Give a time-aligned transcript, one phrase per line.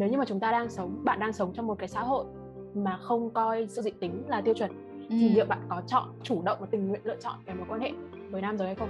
[0.00, 2.24] nếu như mà chúng ta đang sống bạn đang sống trong một cái xã hội
[2.74, 5.06] mà không coi sự dị tính là tiêu chuẩn ừ.
[5.10, 7.80] thì liệu bạn có chọn chủ động và tình nguyện lựa chọn cái mối quan
[7.80, 7.92] hệ
[8.30, 8.88] với nam giới hay không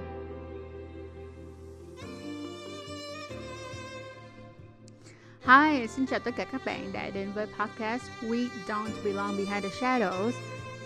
[5.42, 9.64] Hi, xin chào tất cả các bạn đã đến với podcast We Don't Belong Behind
[9.64, 10.32] the Shadows.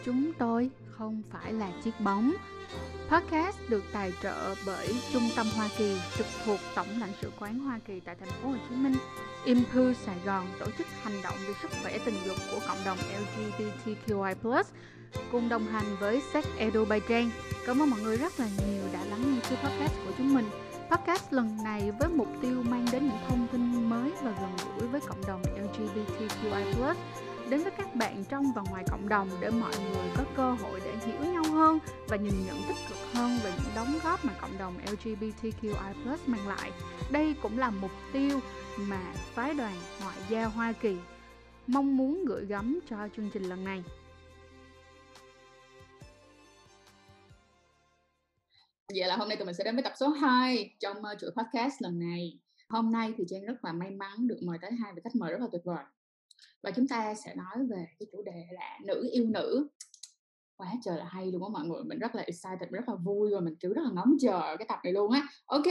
[0.05, 2.33] Chúng tôi không phải là chiếc bóng.
[3.11, 7.59] Podcast được tài trợ bởi Trung tâm Hoa Kỳ trực thuộc Tổng lãnh sự quán
[7.59, 8.95] Hoa Kỳ tại thành phố Hồ Chí Minh.
[9.45, 12.99] Impulse Sài Gòn tổ chức hành động vì sức khỏe tình dục của cộng đồng
[12.99, 14.65] LGBTQI+,
[15.33, 17.29] cùng đồng hành với Sex Edu by Jane.
[17.67, 20.51] Cảm ơn mọi người rất là nhiều đã lắng nghe chương podcast của chúng mình.
[20.91, 24.89] Podcast lần này với mục tiêu mang đến những thông tin mới và gần gũi
[24.89, 26.95] với cộng đồng LGBTQI+,
[27.51, 30.81] đến với các bạn trong và ngoài cộng đồng để mọi người có cơ hội
[30.85, 34.33] để hiểu nhau hơn và nhìn nhận tích cực hơn về những đóng góp mà
[34.41, 36.73] cộng đồng LGBTQI+ mang lại.
[37.11, 38.41] Đây cũng là mục tiêu
[38.77, 40.97] mà phái đoàn ngoại giao Hoa Kỳ
[41.67, 43.85] mong muốn gửi gắm cho chương trình lần này.
[48.89, 51.31] Vậy là hôm nay tụi mình sẽ đến với tập số 2 trong ờ, chuỗi
[51.37, 52.39] podcast lần này.
[52.69, 55.33] Hôm nay thì Trang rất là may mắn được mời tới hai vị khách mời
[55.33, 55.85] rất là tuyệt vời.
[56.63, 59.69] Và chúng ta sẽ nói về cái chủ đề là nữ yêu nữ.
[60.57, 61.85] Quá trời là hay luôn á mọi người.
[61.85, 64.67] Mình rất là excited, rất là vui và mình kiểu rất là ngóng chờ cái
[64.69, 65.27] tập này luôn á.
[65.47, 65.67] Ok,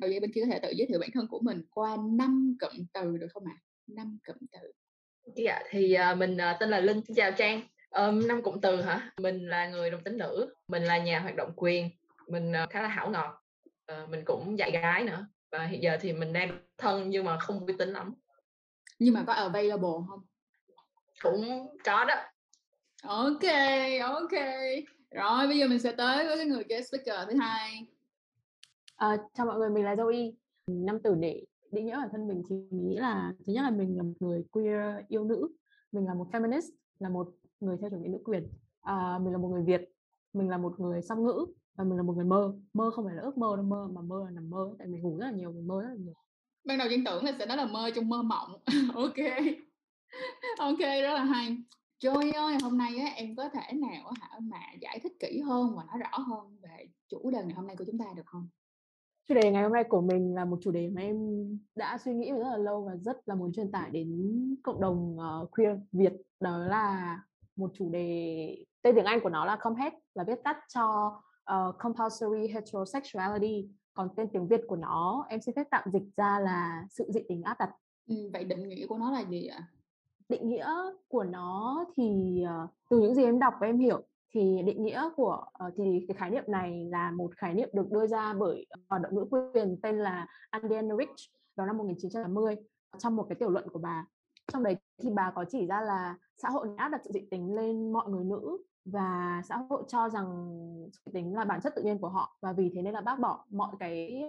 [0.00, 2.56] đầu dây bên kia có thể tự giới thiệu bản thân của mình qua năm
[2.60, 3.56] cụm từ được không ạ?
[3.56, 3.62] À?
[3.86, 4.72] Năm cụm từ.
[5.36, 7.00] Dạ, thì uh, mình uh, tên là Linh.
[7.06, 7.62] Xin chào Trang.
[7.90, 9.12] Um, năm cụm từ hả?
[9.18, 10.54] Mình là người đồng tính nữ.
[10.68, 11.90] Mình là nhà hoạt động quyền
[12.30, 13.42] mình uh, khá là hảo ngọt
[13.92, 17.38] uh, mình cũng dạy gái nữa và hiện giờ thì mình đang thân nhưng mà
[17.38, 18.14] không uy tín lắm
[19.00, 20.20] nhưng mà có available không?
[21.22, 22.14] Cũng có đó.
[23.02, 23.42] Ok
[24.02, 24.40] ok.
[25.10, 27.86] Rồi bây giờ mình sẽ tới với cái người guest speaker thứ hai.
[28.96, 30.32] À, chào mọi người mình là Zoe.
[30.66, 33.70] Năm từ để định nghĩa bản thân mình thì mình nghĩ là thứ nhất là
[33.70, 35.48] mình là một người queer yêu nữ.
[35.92, 37.28] Mình là một feminist là một
[37.60, 38.48] người theo chủ nghĩa nữ quyền.
[38.80, 39.92] À, mình là một người Việt.
[40.32, 42.54] Mình là một người song ngữ và mình là một người mơ.
[42.72, 44.74] Mơ không phải là ước mơ đâu mơ mà mơ là nằm mơ.
[44.78, 46.14] Tại mình ngủ rất là nhiều mình mơ rất là nhiều
[46.64, 48.52] ban đầu Trang tưởng là sẽ nói là mơ trong mơ mộng.
[48.94, 49.16] Ok.
[50.58, 51.56] Ok rất là hay.
[52.00, 55.76] Joy ơi hôm nay á, em có thể nào hả mà giải thích kỹ hơn
[55.76, 58.48] và nói rõ hơn về chủ đề ngày hôm nay của chúng ta được không?
[59.28, 61.16] Chủ đề ngày hôm nay của mình là một chủ đề mà em
[61.74, 64.08] đã suy nghĩ rất là lâu và rất là muốn truyền tải đến
[64.62, 66.12] cộng đồng uh, queer Việt.
[66.40, 67.18] Đó là
[67.56, 71.16] một chủ đề tên tiếng Anh của nó là ComHET là viết tắt cho
[71.52, 76.40] uh, compulsory heterosexuality còn tên tiếng Việt của nó em xin phép tạm dịch ra
[76.40, 77.70] là sự dị tính áp đặt.
[78.08, 79.68] Ừ, vậy định nghĩa của nó là gì ạ?
[80.28, 80.70] Định nghĩa
[81.08, 84.02] của nó thì uh, từ những gì em đọc và em hiểu
[84.34, 87.90] thì định nghĩa của uh, thì cái khái niệm này là một khái niệm được
[87.90, 92.56] đưa ra bởi hoạt động nữ quyền tên là Andiana Rich vào năm 1980
[92.98, 94.06] trong một cái tiểu luận của bà.
[94.52, 97.54] Trong đấy thì bà có chỉ ra là xã hội áp đặt sự dị tính
[97.54, 100.58] lên mọi người nữ và xã hội cho rằng
[100.92, 103.20] sự tính là bản chất tự nhiên của họ, và vì thế nên là bác
[103.20, 104.22] bỏ mọi cái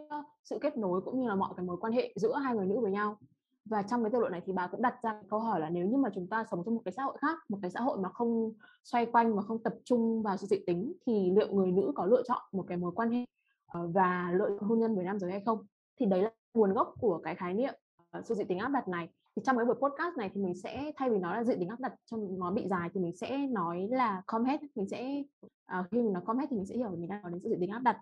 [0.43, 2.79] sự kết nối cũng như là mọi cái mối quan hệ giữa hai người nữ
[2.79, 3.17] với nhau.
[3.65, 5.87] Và trong cái tiểu luận này thì bà cũng đặt ra câu hỏi là nếu
[5.87, 7.97] như mà chúng ta sống trong một cái xã hội khác, một cái xã hội
[7.97, 8.53] mà không
[8.83, 12.05] xoay quanh mà không tập trung vào sự dị tính thì liệu người nữ có
[12.05, 13.25] lựa chọn một cái mối quan hệ
[13.67, 15.65] ờ, và lựa hôn nhân với nam giới hay không?
[15.99, 17.73] Thì đấy là nguồn gốc của cái khái niệm
[18.09, 20.55] ờ, sự dị tính áp đặt này thì trong cái buổi podcast này thì mình
[20.55, 23.15] sẽ thay vì nói là dự tính áp đặt trong nó bị dài thì mình
[23.15, 25.23] sẽ nói là comhead mình sẽ
[25.79, 27.69] uh, khi mình nói comhead thì mình sẽ hiểu mình đang nói đến dự tính
[27.69, 27.97] áp đặt.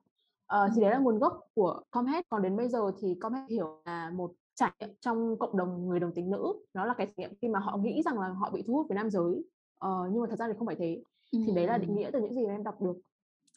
[0.55, 3.81] Uh, thì đấy là nguồn gốc của comhead còn đến bây giờ thì comhead hiểu
[3.85, 6.53] là một trải nghiệm trong cộng đồng người đồng tính nữ.
[6.73, 8.87] Nó là cái trải nghiệm khi mà họ nghĩ rằng là họ bị thu hút
[8.89, 9.43] với nam giới.
[9.85, 11.03] Uh, nhưng mà thật ra thì không phải thế.
[11.31, 12.97] Thì đấy là định nghĩa từ những gì mà em đọc được.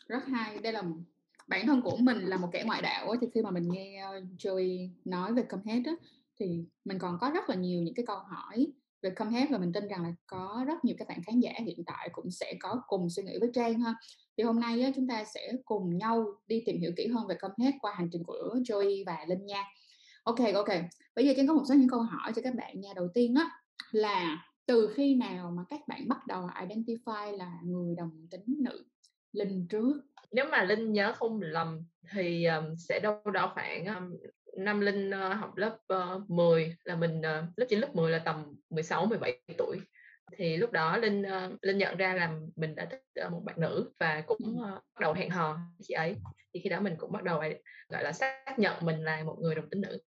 [0.07, 0.59] Rất hay.
[0.59, 0.83] Đây là
[1.49, 4.05] bản thân của mình là một kẻ ngoại đạo ấy, thì khi mà mình nghe
[4.39, 5.93] Joey nói về Comhead á,
[6.41, 8.67] thì mình còn có rất là nhiều những cái câu hỏi
[9.03, 11.85] về Comhead và mình tin rằng là có rất nhiều các bạn khán giả hiện
[11.87, 13.95] tại cũng sẽ có cùng suy nghĩ với Trang ha.
[14.37, 17.35] Thì hôm nay á, chúng ta sẽ cùng nhau đi tìm hiểu kỹ hơn về
[17.35, 19.65] Comhead qua hành trình của Joey và Linh nha.
[20.23, 20.69] Ok ok.
[21.15, 22.93] Bây giờ Trang có một số những câu hỏi cho các bạn nha.
[22.97, 23.51] Đầu tiên á
[23.91, 28.85] là từ khi nào mà các bạn bắt đầu identify là người đồng tính nữ?
[29.33, 30.01] Linh trước.
[30.31, 34.17] Nếu mà Linh nhớ không lầm thì um, sẽ đâu đó khoảng um,
[34.57, 38.19] năm Linh uh, học lớp uh, 10 là mình uh, lớp 9 lớp 10 là
[38.19, 39.81] tầm 16 17 tuổi.
[40.37, 43.61] Thì lúc đó Linh uh, Linh nhận ra là mình đã thích uh, một bạn
[43.61, 46.17] nữ và cũng uh, bắt đầu hẹn hò chị ấy.
[46.55, 47.43] Thì khi đó mình cũng bắt đầu
[47.89, 49.99] gọi là xác nhận mình là một người đồng tính nữ.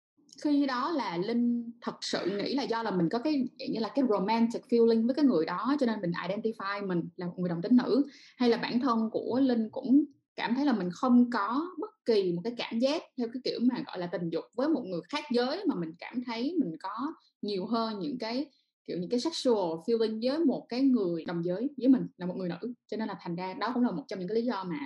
[0.43, 3.89] Khi đó là linh thật sự nghĩ là do là mình có cái như là
[3.95, 7.49] cái romantic feeling với cái người đó cho nên mình identify mình là một người
[7.49, 8.05] đồng tính nữ
[8.37, 12.33] hay là bản thân của linh cũng cảm thấy là mình không có bất kỳ
[12.33, 15.01] một cái cảm giác theo cái kiểu mà, gọi là, tình dục với một người
[15.09, 18.51] khác giới mà mình cảm thấy mình có nhiều hơn những cái,
[18.87, 22.33] kiểu, những cái sexual feeling với một cái người đồng giới, với mình là một
[22.37, 22.73] người nữ.
[22.87, 24.79] Cho nên là thành ra đó cũng là một trong những cái lý do mà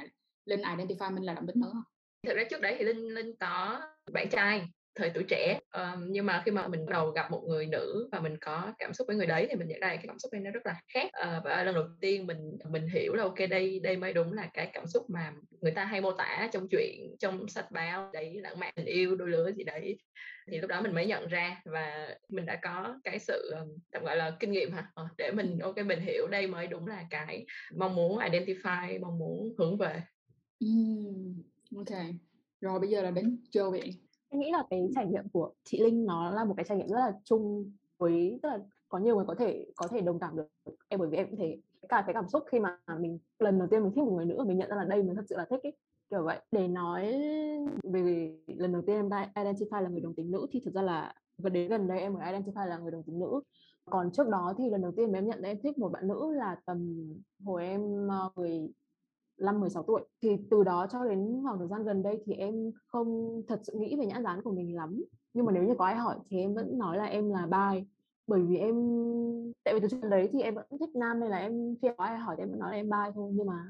[0.46, 1.84] linh identify mình là đồng tính nữ không
[2.28, 3.82] thực ra trước đấy thì linh linh có
[4.14, 5.60] bạn trai thời tuổi trẻ.
[5.74, 8.74] Um, nhưng mà khi mà mình bắt đầu gặp một người nữ và mình có
[8.80, 10.66] cảm xúc với người đấy thì mình nhận ra cái cảm xúc này nó rất
[10.66, 11.06] là khác.
[11.06, 14.50] Uh, và lần đầu tiên mình mình hiểu là ok đây đây mới đúng là
[14.54, 18.40] cái cảm xúc mà người ta hay mô tả trong chuyện trong sách báo đấy
[18.42, 19.98] lãng mạn tình yêu đôi lứa gì đấy.
[20.52, 23.54] Thì lúc đó mình mới nhận ra và mình đã có cái sự
[23.92, 24.92] tạm gọi là kinh nghiệm hả?
[24.94, 27.46] Ờ, để mình ok mình hiểu đây mới đúng là cái
[27.76, 30.02] mong muốn identify mong muốn hướng về.
[30.60, 31.42] Mm,
[31.76, 32.00] ok.
[32.62, 36.06] Rồi bây giờ là đến Joey em nghĩ là cái trải nghiệm của chị Linh
[36.06, 38.60] nó là một cái trải nghiệm rất là chung với, tức là
[38.90, 40.48] có nhiều người có thể có thể đồng cảm được
[40.88, 41.58] em, bởi vì em cũng thế.
[41.90, 44.44] Cả cái cảm xúc khi mà mình, lần đầu tiên mình thích một người nữ
[44.48, 45.74] mình nhận ra là đây mình thật sự là thích ấy,
[46.10, 46.40] kiểu vậy.
[46.52, 47.12] Để nói
[47.84, 51.14] về lần đầu tiên em identify là người đồng tính nữ thì thực ra là
[51.38, 53.42] và đến gần đây em mới identify là người đồng tính nữ.
[53.90, 56.32] Còn trước đó thì lần đầu tiên em nhận ra em thích một bạn nữ
[56.32, 56.96] là tầm
[57.46, 58.70] hồi em ờ, 10
[59.40, 60.02] 15 16 tuổi.
[60.22, 63.74] Thì từ đó cho đến khoảng thời gian gần đây thì em không thật sự
[63.78, 65.04] nghĩ về nhãn dán của mình lắm.
[65.34, 67.84] Nhưng mà nếu như có ai hỏi thì em vẫn nói là em là bi.
[68.28, 68.76] Bởi vì em
[69.64, 72.04] tại vì từ trước đấy thì em vẫn thích nam nên là em khi có
[72.04, 73.32] ai hỏi thì em vẫn nói là em bi thôi.
[73.36, 73.66] Nhưng mà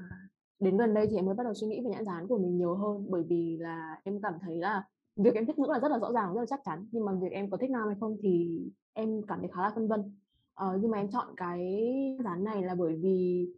[0.60, 2.56] đến gần đây thì em mới bắt đầu suy nghĩ về nhãn dán của mình
[2.56, 3.06] nhiều hơn.
[3.08, 4.84] Bởi vì là em cảm thấy là
[5.16, 6.86] việc em thích nữ là rất là rõ ràng rất là chắc chắn.
[6.92, 8.60] Nhưng mà việc em có thích nam hay không thì
[8.92, 10.16] em cảm thấy khá là phân vân.
[10.54, 11.82] Ờ, nhưng mà em chọn cái
[12.24, 13.48] dán này là bởi vì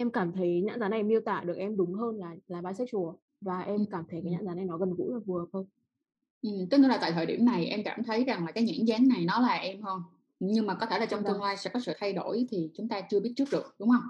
[0.00, 3.14] em cảm thấy nhãn dán này miêu tả được em đúng hơn là là bisexual
[3.40, 5.66] và em cảm thấy cái nhãn dán này nó gần gũi và phù hợp hơn.
[6.42, 9.08] Ừ, tức là tại thời điểm này em cảm thấy rằng là cái nhãn dán
[9.08, 10.02] này nó là em hơn
[10.40, 12.88] nhưng mà có thể là trong tương lai sẽ có sự thay đổi thì chúng
[12.88, 14.02] ta chưa biết trước được đúng không?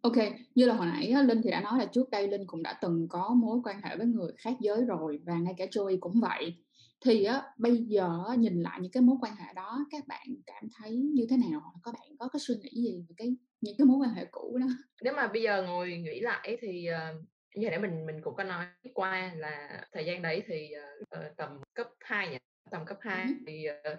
[0.00, 0.16] Ok
[0.54, 3.08] như là hồi nãy linh thì đã nói là trước đây linh cũng đã từng
[3.08, 6.54] có mối quan hệ với người khác giới rồi và ngay cả joey cũng vậy
[7.04, 8.08] thì á bây giờ
[8.38, 11.60] nhìn lại những cái mối quan hệ đó các bạn cảm thấy như thế nào?
[11.84, 14.58] Các bạn có cái suy nghĩ gì về cái những cái mối quan hệ cũ
[14.60, 14.66] đó?
[15.02, 17.24] Nếu mà bây giờ ngồi nghĩ lại thì uh,
[17.54, 18.64] như nãy mình mình cũng có nói
[18.94, 20.70] qua là thời gian đấy thì
[21.02, 22.38] uh, tầm cấp 2 nhỉ?
[22.70, 23.34] Tầm cấp 2 uh-huh.
[23.46, 23.98] thì uh,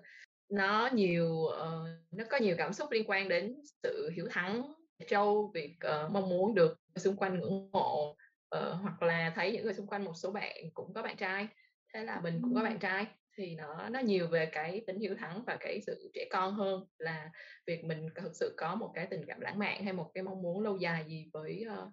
[0.49, 4.73] nó nhiều uh, nó có nhiều cảm xúc liên quan đến sự hiếu thắng
[5.07, 8.09] trâu việc uh, mong muốn được xung quanh ngưỡng mộ
[8.55, 11.47] uh, hoặc là thấy những người xung quanh một số bạn cũng có bạn trai
[11.93, 13.07] thế là mình cũng có bạn trai
[13.37, 16.83] thì nó nó nhiều về cái tính hiếu thắng và cái sự trẻ con hơn
[16.97, 17.31] là
[17.67, 20.41] việc mình thực sự có một cái tình cảm lãng mạn hay một cái mong
[20.41, 21.89] muốn lâu dài gì với uh,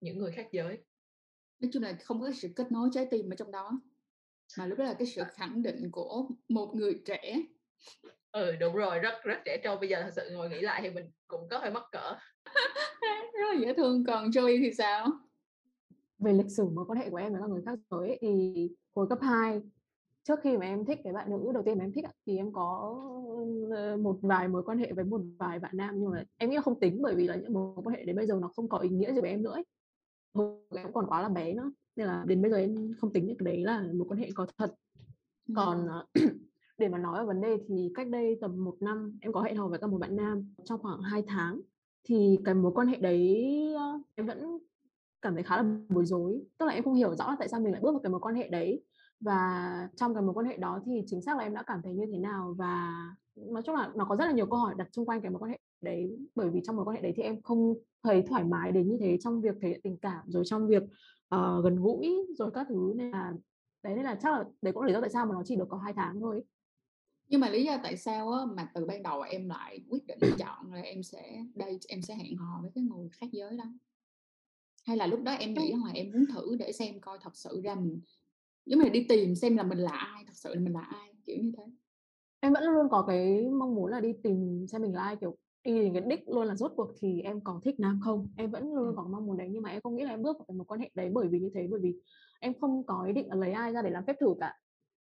[0.00, 0.84] những người khác giới.
[1.60, 3.80] Nói chung là không có sự kết nối trái tim ở trong đó
[4.58, 7.42] mà lúc đó là cái sự khẳng định của một người trẻ.
[8.32, 9.76] Ừ đúng rồi rất rất trẻ trâu.
[9.76, 12.16] Bây giờ thật sự ngồi nghĩ lại thì mình cũng có hơi mắc cỡ.
[13.32, 14.04] Rất là dễ thương.
[14.04, 15.06] Còn Joey thì sao?
[16.18, 19.18] Về lịch sử mối quan hệ của em với người khác giới thì hồi cấp
[19.22, 19.60] 2
[20.22, 22.52] trước khi mà em thích cái bạn nữ đầu tiên mà em thích thì em
[22.52, 22.94] có
[24.00, 26.62] một vài mối quan hệ với một vài bạn nam nhưng mà em nghĩ là
[26.62, 28.78] không tính bởi vì là những mối quan hệ đến bây giờ nó không có
[28.78, 29.64] ý nghĩa gì với em nữa ấy.
[30.34, 33.26] Hồi em còn quá là bé nữa nên là đến bây giờ em không tính
[33.26, 34.74] cái đấy là một quan hệ có thật
[35.54, 35.88] còn
[36.78, 39.56] để mà nói về vấn đề thì cách đây tầm một năm em có hẹn
[39.56, 41.60] hò với các một bạn nam trong khoảng 2 tháng
[42.04, 43.46] thì cái mối quan hệ đấy
[44.14, 44.58] em vẫn
[45.22, 46.40] cảm thấy khá là bối rối.
[46.58, 48.20] Tức là em không hiểu rõ là tại sao mình lại bước vào cái mối
[48.20, 48.82] quan hệ đấy.
[49.20, 51.94] Và trong cái mối quan hệ đó thì chính xác là em đã cảm thấy
[51.94, 52.54] như thế nào?
[52.58, 52.92] Và
[53.36, 55.40] nói chung là nó có rất là nhiều câu hỏi đặt xung quanh cái mối
[55.40, 56.18] quan hệ đấy.
[56.34, 58.96] Bởi vì trong mối quan hệ đấy thì em không thấy thoải mái đến như
[59.00, 60.82] thế trong việc thể hiện tình cảm rồi trong việc
[61.34, 62.92] uh, gần gũi rồi các thứ.
[62.96, 63.32] Nên là
[63.82, 65.56] đấy nên là chắc là đấy cũng là lý do tại sao mà nó chỉ
[65.56, 66.42] được có hai tháng thôi.
[67.28, 70.34] Nhưng mà lý do tại sao á, mà từ ban đầu em lại quyết định
[70.38, 73.64] chọn là em sẽ đây em sẽ hẹn hò với cái người khác giới đó?
[74.92, 77.60] Hay là lúc đó em nghĩ là em muốn thử để xem coi thật sự
[77.64, 78.00] ra mình
[78.66, 81.12] giống như đi tìm xem là mình là ai thật sự là mình là ai
[81.26, 81.64] kiểu như thế.
[82.40, 85.36] Em vẫn luôn có cái mong muốn là đi tìm xem mình là ai kiểu
[85.64, 88.28] đi đến cái đích luôn là rốt cuộc thì em có thích nam không?
[88.36, 90.36] Em vẫn luôn có mong muốn đấy nhưng mà em không nghĩ là em bước
[90.38, 91.94] vào một quan hệ đấy bởi vì như thế bởi vì
[92.40, 94.54] em không có ý định là lấy ai ra để làm phép thử cả.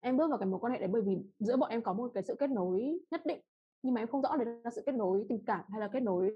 [0.00, 2.10] Em bước vào cái mối quan hệ đấy bởi vì giữa bọn em có một
[2.14, 3.40] cái sự kết nối nhất định
[3.82, 6.00] nhưng mà em không rõ đấy là sự kết nối tình cảm hay là kết
[6.00, 6.30] nối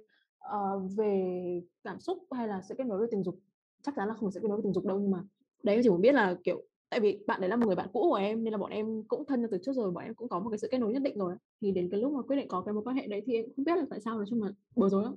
[0.45, 3.39] uh, về cảm xúc hay là sự kết nối với tình dục?
[3.83, 5.25] Chắc chắn là không sự kết nối với tình dục đâu nhưng mà
[5.63, 8.07] đấy chỉ muốn biết là kiểu tại vì bạn đấy là một người bạn cũ
[8.11, 10.41] của em nên là bọn em cũng thân từ trước rồi bọn em cũng có
[10.41, 12.49] một cái sự kết nối nhất định rồi thì đến cái lúc mà quyết định
[12.49, 14.43] có cái mối quan hệ đấy thì em không biết là tại sao nói chung
[14.43, 15.15] là bối rối lắm.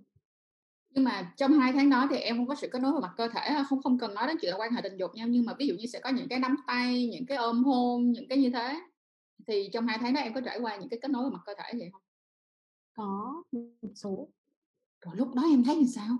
[0.89, 3.11] Nhưng mà trong hai tháng đó thì em không có sự kết nối về mặt
[3.17, 5.25] cơ thể không không cần nói đến chuyện là quan hệ tình dục nha.
[5.25, 8.11] Nhưng mà ví dụ như sẽ có những cái nắm tay những cái ôm hôn
[8.11, 8.81] những cái như thế
[9.47, 11.41] thì trong hai tháng đó em có trải qua những cái kết nối về mặt
[11.45, 12.01] cơ thể vậy không?
[12.95, 13.43] Có
[13.81, 14.27] một số
[15.05, 16.17] rồi lúc đó em thấy như sao?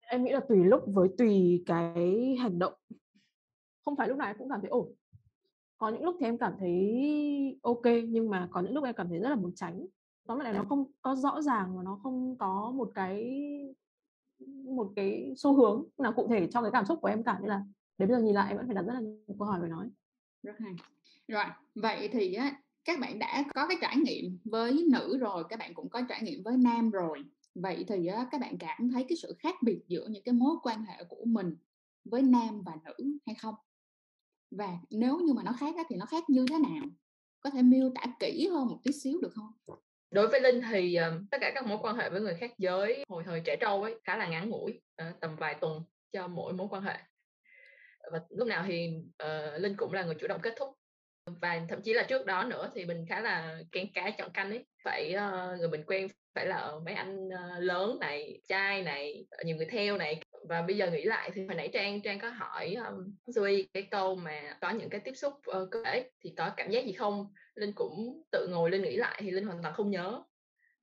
[0.00, 2.74] Em nghĩ là tùy lúc với tùy cái hành động.
[3.84, 4.94] Không phải lúc nào em cũng cảm thấy ổn.
[5.78, 9.08] Có những lúc thì em cảm thấy ok nhưng mà có những lúc em cảm
[9.08, 9.86] thấy rất là muốn tránh.
[10.26, 13.44] Tóm lại là nó không có rõ ràng và nó không có một cái
[14.64, 17.48] một cái xu hướng nào cụ thể cho cái cảm xúc của em cả nên
[17.48, 17.62] là
[17.98, 19.68] đến bây giờ nhìn lại em vẫn phải đặt rất là nhiều câu hỏi về
[19.68, 19.90] nói.
[20.42, 20.74] Rất hay.
[21.28, 21.44] Rồi
[21.74, 25.74] vậy thì á các bạn đã có cái trải nghiệm với nữ rồi các bạn
[25.74, 27.24] cũng có trải nghiệm với nam rồi
[27.62, 30.84] vậy thì các bạn cảm thấy cái sự khác biệt giữa những cái mối quan
[30.84, 31.56] hệ của mình
[32.04, 33.54] với nam và nữ hay không?
[34.50, 36.84] Và nếu như mà nó khác thì nó khác như thế nào?
[37.40, 39.78] Có thể miêu tả kỹ hơn một tí xíu được không?
[40.10, 43.04] Đối với linh thì uh, tất cả các mối quan hệ với người khác giới
[43.08, 46.52] hồi thời trẻ trâu ấy khá là ngắn ngủi uh, tầm vài tuần cho mỗi
[46.52, 46.98] mối quan hệ.
[48.12, 48.90] Và lúc nào thì
[49.24, 50.77] uh, linh cũng là người chủ động kết thúc
[51.40, 54.50] và thậm chí là trước đó nữa thì mình khá là kén cá chọn canh
[54.50, 54.66] ấy.
[54.84, 59.56] Phải uh, người mình quen phải là mấy anh uh, lớn này trai này nhiều
[59.56, 60.20] người theo này.
[60.48, 63.82] Và bây giờ nghĩ lại thì hồi nãy trang trang có hỏi um, Zoe cái
[63.90, 66.92] câu mà có những cái tiếp xúc uh, cơ thể thì có cảm giác gì
[66.92, 67.26] không?
[67.54, 70.22] Linh cũng tự ngồi linh nghĩ lại thì linh hoàn toàn không nhớ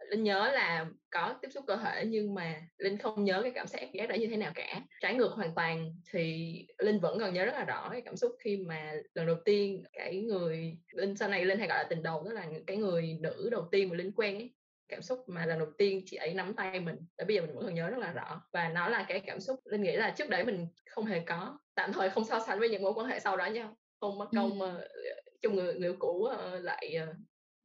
[0.09, 3.67] linh nhớ là có tiếp xúc cơ thể nhưng mà linh không nhớ cái cảm
[3.67, 4.81] giác giác đó như thế nào cả.
[5.01, 8.31] Trái ngược hoàn toàn thì linh vẫn còn nhớ rất là rõ cái cảm xúc
[8.39, 12.03] khi mà lần đầu tiên cái người linh sau này linh hay gọi là tình
[12.03, 14.53] đầu đó là cái người nữ đầu tiên mà linh quen ấy
[14.87, 17.55] cảm xúc mà lần đầu tiên chị ấy nắm tay mình để bây giờ mình
[17.55, 18.41] vẫn còn nhớ rất là rõ.
[18.53, 21.59] Và nó là cái cảm xúc linh nghĩ là trước đấy mình không hề có
[21.75, 23.69] tạm thời không so sánh với những mối quan hệ sau đó nha.
[23.99, 24.87] Không mất công ừ.
[25.41, 27.15] chung người người cũ uh, lại uh,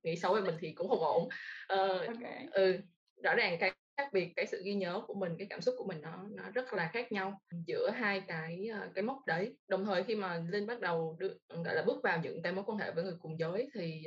[0.03, 1.29] nghĩ xấu về mình thì cũng không ổn.
[1.75, 2.47] Uh, okay.
[2.53, 2.79] ừ
[3.23, 5.85] rõ ràng cái khác biệt cái sự ghi nhớ của mình cái cảm xúc của
[5.85, 9.57] mình nó nó rất là khác nhau giữa hai cái cái mốc đấy.
[9.69, 12.65] Đồng thời khi mà linh bắt đầu được, gọi là bước vào những cái mối
[12.67, 14.03] quan hệ với người cùng giới thì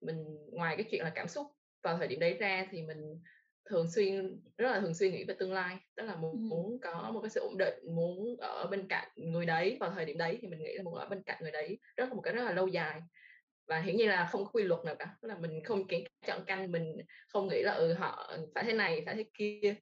[0.00, 1.46] mình ngoài cái chuyện là cảm xúc
[1.82, 3.22] vào thời điểm đấy ra thì mình
[3.70, 5.76] thường xuyên rất là thường xuyên nghĩ về tương lai.
[5.96, 9.46] Tức là muốn, muốn có một cái sự ổn định muốn ở bên cạnh người
[9.46, 11.78] đấy vào thời điểm đấy thì mình nghĩ là muốn ở bên cạnh người đấy
[11.96, 13.00] rất là một cái rất là lâu dài
[13.68, 15.16] và hiển nhiên là không có quy luật nào cả.
[15.20, 16.96] Tức là mình không kiến chọn canh mình
[17.28, 19.74] không nghĩ là ừ họ phải thế này phải thế kia.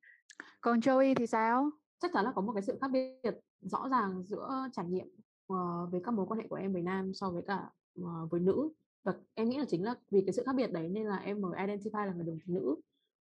[0.61, 1.71] Còn Joey thì sao?
[1.99, 5.07] Chắc chắn là có một cái sự khác biệt rõ ràng giữa trải nghiệm
[5.53, 7.71] uh, về các mối quan hệ của em với nam so với cả
[8.01, 8.71] uh, với nữ.
[9.05, 11.41] Và em nghĩ là chính là vì cái sự khác biệt đấy nên là em
[11.41, 12.77] mới identify là người đồng tính nữ.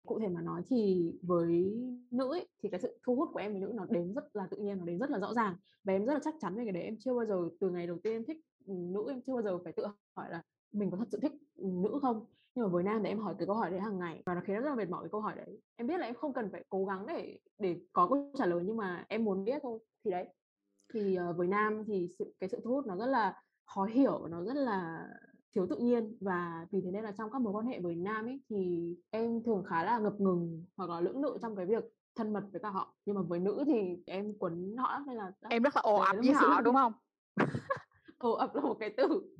[0.07, 1.75] Cụ thể mà nói thì với
[2.11, 4.47] nữ ấy, thì cái sự thu hút của em với nữ nó đến rất là
[4.51, 5.57] tự nhiên nó đến rất là rõ ràng.
[5.85, 6.83] Và em rất là chắc chắn về cái đấy.
[6.83, 9.59] Em chưa bao giờ từ ngày đầu tiên em thích nữ em chưa bao giờ
[9.65, 9.85] phải tự
[10.19, 12.27] hỏi là mình có thật sự thích nữ không?
[12.55, 14.41] Nhưng mà với nam thì em hỏi cái câu hỏi đấy hàng ngày và nó
[14.45, 15.61] khiến em rất là mệt mỏi cái câu hỏi đấy.
[15.77, 18.63] Em biết là em không cần phải cố gắng để để có câu trả lời
[18.67, 19.79] nhưng mà em muốn biết thôi.
[20.05, 20.29] Thì đấy.
[20.95, 24.27] Thì uh, với nam thì sự, cái sự thu hút nó rất là khó hiểu
[24.27, 25.09] nó rất là
[25.55, 28.27] thiếu tự nhiên và vì thế nên là trong các mối quan hệ với nam
[28.27, 31.85] ấy thì em thường khá là ngập ngừng hoặc là lưỡng lự trong cái việc
[32.17, 32.95] thân mật với cả họ.
[33.07, 36.17] Nhưng mà với nữ thì em quấn họ nên là em rất là ồ ập
[36.17, 36.93] với họ đúng không?
[38.19, 39.37] Ồ ập là một cái từ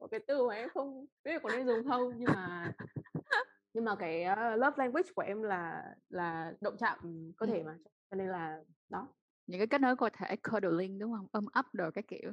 [0.00, 2.72] một cái từ mà em không biết có nên dùng không nhưng mà
[3.74, 4.24] nhưng mà cái
[4.56, 7.78] love language của em là là động chạm cơ thể mà
[8.10, 9.08] cho nên là đó.
[9.46, 11.26] Những cái kết nối cơ thể cuddling đúng không?
[11.32, 12.32] Ôm ấp rồi cái kiểu.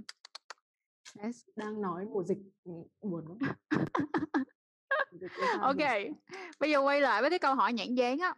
[1.23, 2.37] Yes, đang nói mùa dịch
[3.01, 3.55] buồn quá.
[5.61, 5.77] Ok
[6.59, 8.35] bây giờ quay lại với cái câu hỏi nhãn dán á.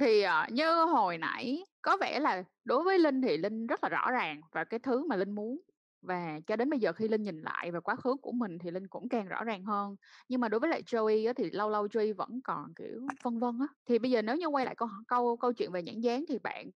[0.00, 3.88] Thì uh, như hồi nãy có vẻ là đối với linh thì linh rất là
[3.88, 5.60] rõ ràng và cái thứ mà linh muốn
[6.04, 8.70] và cho đến bây giờ khi linh nhìn lại về quá khứ của mình thì
[8.70, 9.96] linh cũng càng rõ ràng hơn.
[10.28, 13.38] Nhưng mà đối với lại Joey á, thì lâu lâu Joey vẫn còn kiểu vân
[13.38, 13.66] vân á.
[13.86, 16.38] Thì bây giờ nếu như quay lại câu câu câu chuyện về nhãn dán thì
[16.38, 16.70] bạn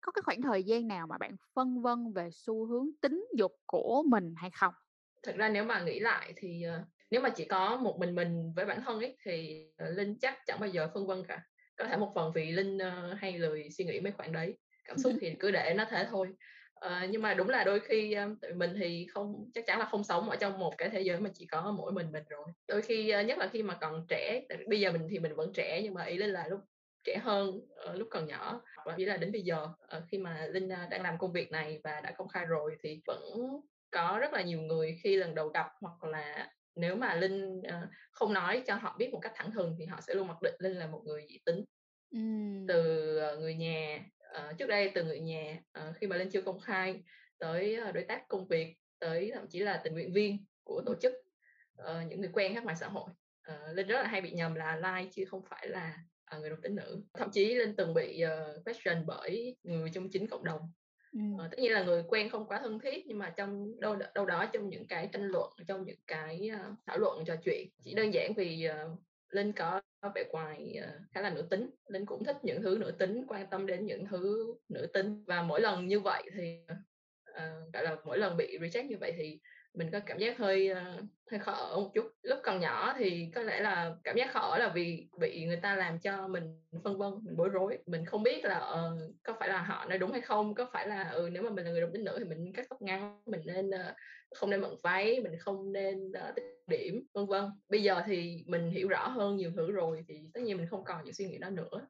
[0.00, 3.52] có cái khoảng thời gian nào mà bạn phân vân về xu hướng tính dục
[3.66, 4.74] của mình hay không?
[5.22, 8.52] Thật ra nếu mà nghĩ lại thì ờ, nếu mà chỉ có một mình mình
[8.56, 11.42] với bản thân ấy thì ờ, linh chắc chẳng bao giờ phân vân cả.
[11.76, 14.98] Có thể một phần vì linh ờ, hay lười suy nghĩ mấy khoản đấy cảm
[14.98, 16.28] xúc thì cứ để nó thế thôi
[16.86, 20.04] uh, nhưng mà đúng là đôi khi uh, mình thì không chắc chắn là không
[20.04, 22.82] sống ở trong một cái thế giới mà chỉ có mỗi mình mình rồi đôi
[22.82, 25.80] khi uh, nhất là khi mà còn trẻ bây giờ mình thì mình vẫn trẻ
[25.82, 26.60] nhưng mà ý linh là lúc
[27.04, 27.60] trẻ hơn
[27.94, 29.68] lúc còn nhỏ và chỉ là đến bây giờ
[30.08, 33.22] khi mà linh đang làm công việc này và đã công khai rồi thì vẫn
[33.90, 37.62] có rất là nhiều người khi lần đầu gặp hoặc là nếu mà linh
[38.12, 40.54] không nói cho họ biết một cách thẳng thừng thì họ sẽ luôn mặc định
[40.58, 41.64] linh là một người dị tính
[42.16, 42.66] uhm.
[42.68, 44.04] từ người nhà
[44.36, 47.02] uh, trước đây từ người nhà uh, khi mà linh chưa công khai
[47.38, 50.94] tới uh, đối tác công việc tới thậm chí là tình nguyện viên của tổ
[50.94, 51.12] chức
[51.82, 53.10] uh, những người quen các mạng xã hội.
[53.52, 55.98] Uh, linh rất là hay bị nhầm là like chứ không phải là
[56.36, 57.02] uh, người đồng tính nữ.
[57.14, 60.72] Thậm chí linh từng bị uh, question bởi người trong chính cộng đồng.
[61.38, 64.26] Ờ, tất nhiên là người quen không quá thân thiết nhưng mà trong đâu đâu
[64.26, 67.94] đó trong những cái tranh luận, trong những cái, a, thảo luận, trò chuyện, chỉ
[67.94, 68.88] đơn giản vì, ờ,
[69.28, 69.82] linh có
[70.14, 73.46] vẻ ngoài ờ, khá là nữ tính linh cũng thích những thứ nữ tính quan
[73.50, 75.24] tâm đến những thứ nữ tính.
[75.26, 76.58] Và mỗi lần như vậy thì
[77.30, 79.40] uh, gọi là mỗi lần bị reject như vậy thì
[79.74, 82.10] mình có cảm giác hơi uh, hơi khó ở một chút.
[82.22, 85.56] Lúc còn nhỏ thì có lẽ là cảm giác khó ở là vì bị người
[85.62, 87.78] ta làm cho mình phân vân mình bối rối.
[87.86, 90.88] Mình không biết là uh, có phải là họ nói đúng hay không có phải
[90.88, 93.22] là ừ nếu mà mình là người đồng tính nữ thì mình cắt tóc ngắn
[93.26, 93.96] mình nên uh,
[94.34, 96.34] không nên mặc váy mình không nên uh,
[96.72, 97.44] điểm vân vân.
[97.68, 100.84] Bây giờ thì mình hiểu rõ hơn nhiều thứ rồi thì tất nhiên mình không
[100.84, 101.86] còn những suy nghĩ đó nữa.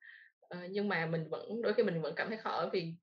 [0.54, 2.94] Uh, nhưng mà mình vẫn đôi khi mình vẫn cảm thấy khó vì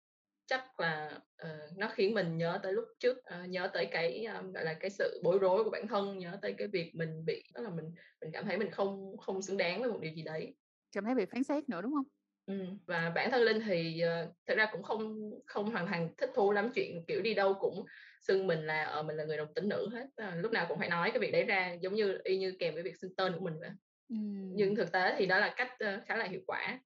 [0.48, 4.52] chắc là uh, nó khiến mình nhớ tới lúc trước uh, nhớ tới cái um,
[4.52, 7.44] gọi là cái sự bối rối của bản thân nhớ tới cái việc mình bị
[7.54, 7.86] đó là mình
[8.22, 10.56] mình cảm thấy mình không không xứng đáng với một điều gì đấy.
[10.92, 12.06] Cảm thấy bị phán xét nữa đúng không?
[12.46, 16.30] Ừ, và bản thân linh thì uh, thật ra cũng không không hoàn thành thích
[16.36, 17.86] thú lắm chuyện kiểu đi đâu cũng
[18.20, 20.66] xưng mình là ở uh, mình là người đồng tính nữ hết uh, lúc nào
[20.70, 23.16] cũng phải nói cái việc đấy ra giống như y như kèm với việc xưng
[23.16, 23.70] tên của mình vậy.
[24.10, 24.16] Ừ.
[24.56, 26.80] nhưng thực tế thì đó là cách uh, khá là hiệu quả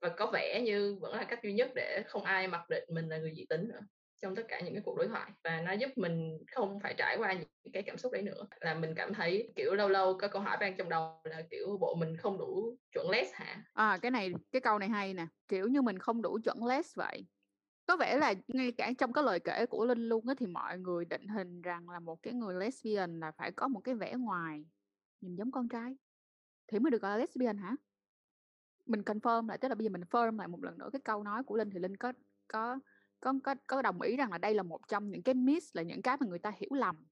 [0.00, 3.08] và có vẻ như vẫn là cách duy nhất để không ai mặc định mình
[3.08, 3.80] là người dị tính nữa
[4.22, 7.16] trong tất cả những cái cuộc đối thoại và nó giúp mình không phải trải
[7.18, 8.46] qua những cái cảm xúc đấy nữa.
[8.60, 11.78] Là mình cảm thấy kiểu lâu lâu có câu hỏi vang trong đầu là kiểu
[11.80, 13.62] bộ mình không đủ chuẩn les hả?
[13.72, 16.96] À cái này cái câu này hay nè kiểu như mình không đủ chuẩn les
[16.96, 17.26] vậy
[17.88, 20.78] có vẻ là ngay cả trong cái lời kể của linh luôn á, thì mọi
[20.78, 24.14] người định hình rằng là một cái người lesbian là phải có một cái vẻ
[24.14, 24.64] ngoài
[25.20, 25.96] nhìn giống con trai
[26.66, 27.76] thì mới được gọi là lesbian hả?
[28.86, 31.22] Mình confirm lại, tức là bây giờ mình firm lại một lần nữa cái câu
[31.22, 32.12] nói của linh thì linh có
[32.48, 32.78] có
[33.20, 35.82] có có có đồng ý rằng là đây là một trong những cái miss là
[35.82, 37.06] những cái mà người ta hiểu lầm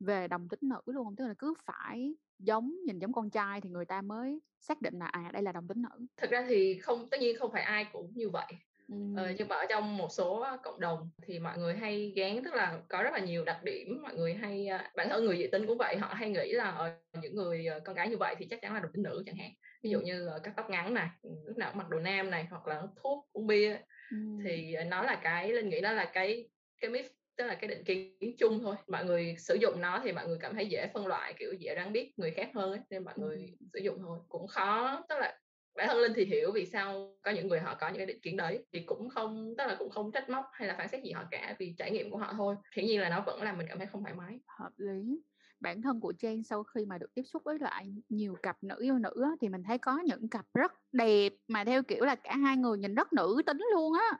[0.00, 3.60] về đồng tính nữ luôn không tức là cứ phải giống, nhìn giống con trai
[3.60, 6.06] thì người ta mới xác định là à đây là đồng tính nữ.
[6.16, 8.52] Thực ra thì không, tất nhiên không phải ai cũng như vậy
[8.88, 8.96] ừ.
[9.16, 12.54] ờ, nhưng mà ở trong một số cộng đồng thì mọi người hay gán tức
[12.54, 15.46] là có rất là nhiều đặc điểm mọi người hay à, bản thân người dị
[15.46, 18.16] tính cũng vậy họ hay nghĩ là ở ờ, những người ờ, con gái như
[18.16, 19.50] vậy thì chắc chắn là đồng tính nữ chẳng hạn
[19.82, 22.66] ví dụ như cắt tóc ngắn này lúc nào cũng mặc đồ nam này hoặc
[22.66, 23.78] là hút thuốc uống bia
[24.10, 24.16] ừ.
[24.44, 26.48] thì nó là cái linh nghĩ đó là cái
[26.80, 30.12] cái myth tức là cái định kiến chung thôi mọi người sử dụng nó thì
[30.12, 32.80] mọi người cảm thấy dễ phân loại kiểu dễ đoán biết người khác hơn ấy,
[32.90, 33.66] nên mọi người ừ.
[33.72, 35.38] sử dụng thôi cũng khó tức là
[35.76, 38.20] bản thân linh thì hiểu vì sao có những người họ có những cái định
[38.20, 41.04] kiến đấy thì cũng không tức là cũng không trách móc hay là phán xét
[41.04, 42.56] gì họ cả vì trải nghiệm của họ thôi.
[42.76, 44.40] Hiển nhiên là nó vẫn làm mình cảm thấy không thoải mái.
[44.46, 45.22] Hợp lý.
[45.60, 48.76] Bản thân của Jane sau khi mà được tiếp xúc với lại nhiều cặp nữ
[48.80, 52.14] yêu nữ á, thì mình thấy có những cặp rất đẹp mà theo kiểu là
[52.14, 54.18] cả hai người nhìn rất nữ tính luôn á.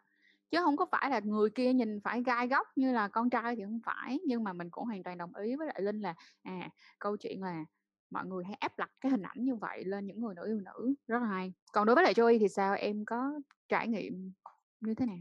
[0.50, 3.56] Chứ không có phải là người kia nhìn phải gai góc như là con trai
[3.56, 6.14] thì không phải nhưng mà mình cũng hoàn toàn đồng ý với lại linh là
[6.42, 7.64] à câu chuyện là
[8.10, 10.60] mọi người hay áp đặt cái hình ảnh như vậy lên những người nữ yêu
[10.60, 11.52] nữ, rất là hay.
[11.72, 12.74] Còn đối với lại Joey thì sao?
[12.74, 14.32] Em có trải nghiệm
[14.80, 15.16] như thế nào?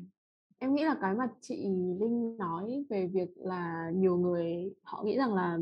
[0.57, 1.55] Em nghĩ là cái mà chị
[1.99, 5.57] Linh nói về việc là nhiều người, họ nghĩ rằng là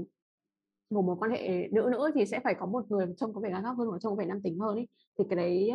[0.90, 3.50] một mối quan hệ nữ nữ thì sẽ phải có một người trông có vẻ
[3.50, 5.72] gai góc hơn hoặc trông có vẻ nam tính hơn ấy, thì cái đấy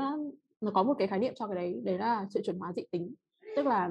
[0.60, 2.82] nó có một cái khái niệm cho cái đấy đấy là sự chuẩn hóa dị
[2.90, 3.14] tính.
[3.56, 3.90] Tức là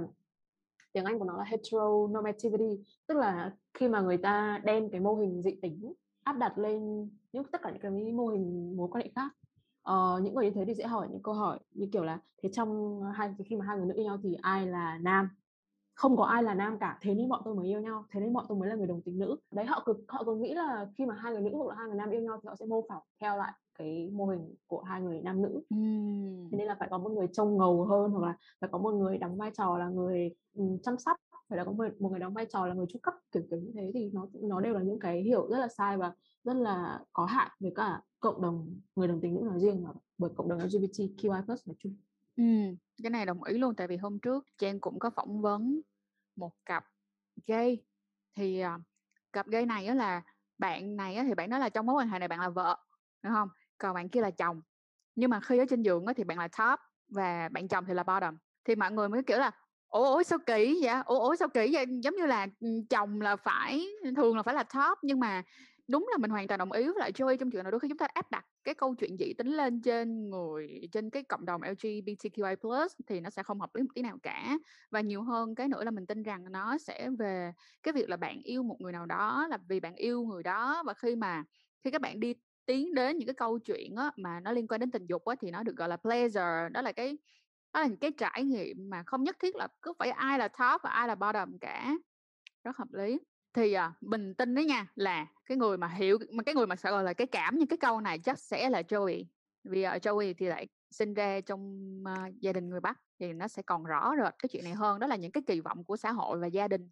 [0.94, 5.16] tiếng Anh của nó là heteronormativity, tức là khi mà người ta đem cái mô
[5.16, 5.94] hình dị tính
[6.28, 9.36] áp đặt lên những tất cả những cái mô hình mối quan hệ khác.
[9.82, 12.50] Ờ, những người như thế thì sẽ hỏi những câu hỏi như kiểu là thế
[12.54, 15.30] trong hai khi mà hai người nữ yêu nhau thì ai là nam?
[15.94, 18.34] Không có ai là nam cả thế nên bọn tôi mới yêu nhau thế nên
[18.34, 19.38] bọn tôi mới là người đồng tính nữ.
[19.52, 21.88] Đấy họ cứ họ cứ nghĩ là khi mà hai người nữ hoặc là hai
[21.88, 24.82] người nam yêu nhau thì họ sẽ mô phỏng theo lại cái mô hình của
[24.82, 25.62] hai người nam nữ.
[26.52, 28.94] Thế nên là phải có một người trông ngầu hơn hoặc là phải có một
[28.94, 31.18] người đóng vai trò là người um, chăm sóc
[31.50, 33.60] phải là có một, một người đóng vai trò là người chu cấp kiểu kiểu
[33.60, 36.54] như thế thì nó nó đều là những cái hiểu rất là sai và rất
[36.54, 40.32] là có hại với cả cộng đồng người đồng tính nữ nói riêng và bởi
[40.36, 41.96] cộng đồng LGBTQI+ nói chung.
[42.36, 42.44] Ừ,
[43.04, 45.82] cái này đồng ý luôn tại vì hôm trước Trang cũng có phỏng vấn
[46.36, 46.86] một cặp
[47.48, 47.84] gay
[48.36, 48.82] thì uh,
[49.34, 50.22] cặp gay này á là
[50.58, 52.78] bạn này á thì bạn nói là trong mối quan hệ này bạn là vợ
[53.24, 53.50] đúng không?
[53.78, 54.62] Còn bạn kia là chồng.
[55.16, 56.80] Nhưng mà khi ở trên giường á thì bạn là top
[57.10, 58.38] và bạn chồng thì là bottom.
[58.66, 59.52] Thì mọi người mới kiểu là
[59.90, 60.94] ủa ủa sao kỹ vậy?
[61.06, 61.86] Ủa ủa sao kỹ vậy?
[62.04, 65.44] Giống như là ừ, chồng là phải thường là phải là top nhưng mà
[65.88, 67.88] đúng là mình hoàn toàn đồng ý với lại Joey trong chuyện là đôi khi
[67.88, 71.46] chúng ta áp đặt cái câu chuyện dị tính lên trên người trên cái cộng
[71.46, 74.58] đồng LGBTQI+ thì nó sẽ không hợp lý một tí nào cả.
[74.92, 77.52] Và nhiều hơn cái nữa là mình tin rằng nó sẽ về
[77.84, 80.84] cái việc là bạn yêu một người nào đó là vì bạn yêu người đó.
[80.86, 81.44] Và khi mà
[81.84, 82.34] khi các bạn đi
[82.66, 85.36] tiến đến những cái câu chuyện á, mà nó liên quan đến tình dục á,
[85.42, 87.18] thì nó được gọi là pleasure đó là cái
[87.74, 90.82] đó là cái trải nghiệm mà không nhất thiết là cứ phải ai là top
[90.84, 91.96] và ai là bottom cả.
[92.64, 93.20] Rất hợp lý.
[93.54, 96.76] Thì à, mình tin đấy nha là cái người mà hiểu mà cái người mà
[96.76, 99.26] sẽ gọi là cái cảm như cái câu này chắc sẽ là Joey.
[99.64, 103.48] Vì ở Joey thì lại sinh ra trong uh, gia đình người Bắc thì nó
[103.48, 105.00] sẽ còn rõ rệt cái chuyện này hơn.
[105.00, 106.90] Đó là những cái kỳ vọng của xã hội và gia đình.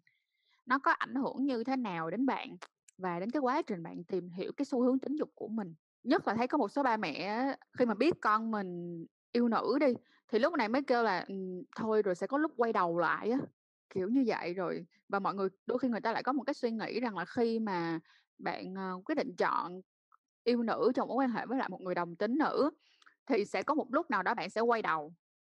[0.66, 2.56] Nó có ảnh hưởng như thế nào đến bạn
[2.98, 5.74] và đến cái quá trình bạn tìm hiểu cái xu hướng tính dục của mình?
[6.02, 7.46] Nhất là thấy có một số ba mẹ
[7.78, 9.94] khi mà biết con mình yêu nữ đi
[10.28, 11.26] thì lúc này mới kêu là
[11.76, 13.38] thôi rồi sẽ có lúc quay đầu lại á,
[13.90, 14.54] kiểu như vậy.
[14.54, 17.16] Rồi và mọi người đôi khi người ta lại có một cái suy nghĩ rằng
[17.18, 18.00] là khi mà
[18.38, 19.80] bạn, ờ, quyết định chọn
[20.44, 22.70] yêu nữ trong mối quan hệ với lại một người đồng tính nữ
[23.26, 25.14] thì sẽ có một lúc nào đó bạn sẽ quay đầu.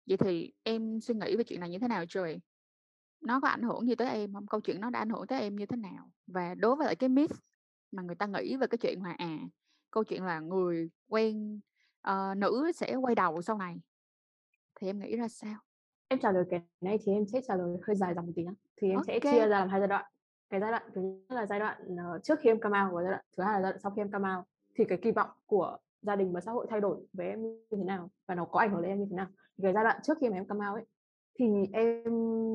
[0.07, 2.41] Vậy thì em suy nghĩ về chuyện này như thế nào trời
[3.21, 5.41] Nó có ảnh hưởng gì tới em không Câu chuyện nó đã ảnh hưởng tới
[5.41, 6.11] em như thế nào?
[6.27, 7.33] Và đối với lại cái myth
[7.93, 9.39] mà người ta nghĩ về cái chuyện mà, à,
[9.91, 11.61] câu chuyện là người quen,
[12.11, 13.77] uh, nữ sẽ quay đầu sau này
[14.79, 15.55] thì em nghĩ ra sao?
[16.09, 18.45] Em trả lời cái này thì em sẽ trả lời hơi dài dòng tí.
[18.77, 20.05] Thì em sẽ chia ra làm hai giai đoạn.
[20.51, 23.03] Cái giai đoạn thứ nhất là giai đoạn, ờ, trước khi em come out và
[23.03, 24.45] giai đoạn thứ hai là giai đoạn sau khi em come out.
[24.75, 27.77] Thì cái kỳ vọng của gia đình và xã hội thay đổi với em như
[27.77, 29.27] thế nào và nó có ảnh hưởng đến em như thế nào.
[29.59, 30.85] Thì cái giai đoạn trước khi mà em come out ấy,
[31.39, 32.05] thì em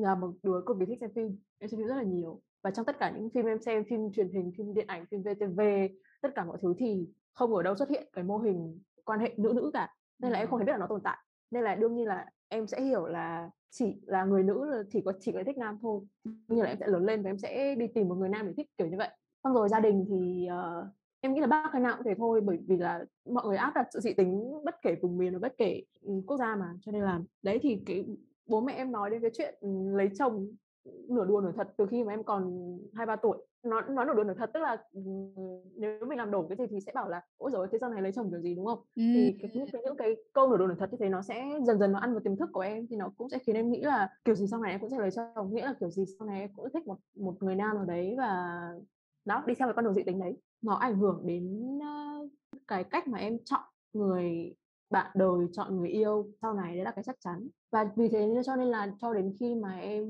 [0.02, 2.40] là một đứa cực kỳ thích xem phim, em xem phim rất là nhiều.
[2.62, 5.22] Và trong tất cả những phim em xem, phim truyền hình, phim điện ảnh, phim
[5.22, 5.60] VTV,
[6.22, 9.34] tất cả mọi thứ thì không ở đâu xuất hiện cái mô hình quan hệ
[9.36, 9.94] nữ nữ cả.
[10.18, 11.18] Nên là em không hề biết là nó tồn tại.
[11.50, 15.00] Nên là đương nhiên là em sẽ hiểu là chỉ là người nữ là chỉ
[15.04, 16.00] có chỉ có thích nam thôi.
[16.48, 18.52] như là em sẽ lớn lên và em sẽ đi tìm một người nam để
[18.56, 19.08] thích, kiểu như vậy.
[19.44, 20.86] Xong rồi gia đình thì, uh,
[21.20, 23.72] em nghĩ là bác cái nào cũng thế thôi, bởi vì là mọi người áp
[23.74, 26.74] đặt sự dị tính bất kể vùng miền và bất kể, ừ, quốc gia mà.
[26.80, 28.04] Cho nên là đấy, thì cái
[28.46, 30.48] bố mẹ em nói đến cái chuyện, ừ, lấy chồng,
[31.08, 32.52] nửa đùa nửa thật từ khi mà em còn
[32.94, 33.38] 2-3 tuổi.
[33.62, 35.34] Nói nói nửa đùa nửa thật tức là, ừm,
[35.76, 37.90] nếu mình làm đổ cái gì thì sẽ bảo là "Ôi giời ơi, thế sau
[37.90, 38.78] này lấy chồng kiểu gì", đúng không?
[39.14, 41.44] Thì cái những cái những cái câu nửa đùa nửa thật như thế nó sẽ
[41.66, 43.70] dần dần nó ăn vào tiềm thức của em, thì nó cũng sẽ khiến em
[43.70, 46.04] nghĩ là kiểu gì sau này em cũng sẽ lấy chồng, nghĩa là kiểu gì
[46.18, 48.58] sau này em cũng thích một một người nam nào đấy và
[49.24, 50.36] đó, đi theo cái con đường dị tính đấy.
[50.62, 51.78] Nó ảnh hưởng đến,
[52.68, 53.60] cái cách mà em chọn
[53.92, 54.54] người
[54.90, 57.48] bạn đời, chọn người yêu sau này, đấy là cái chắc chắn.
[57.72, 60.06] Và vì thế cho nên là cho đến khi mà em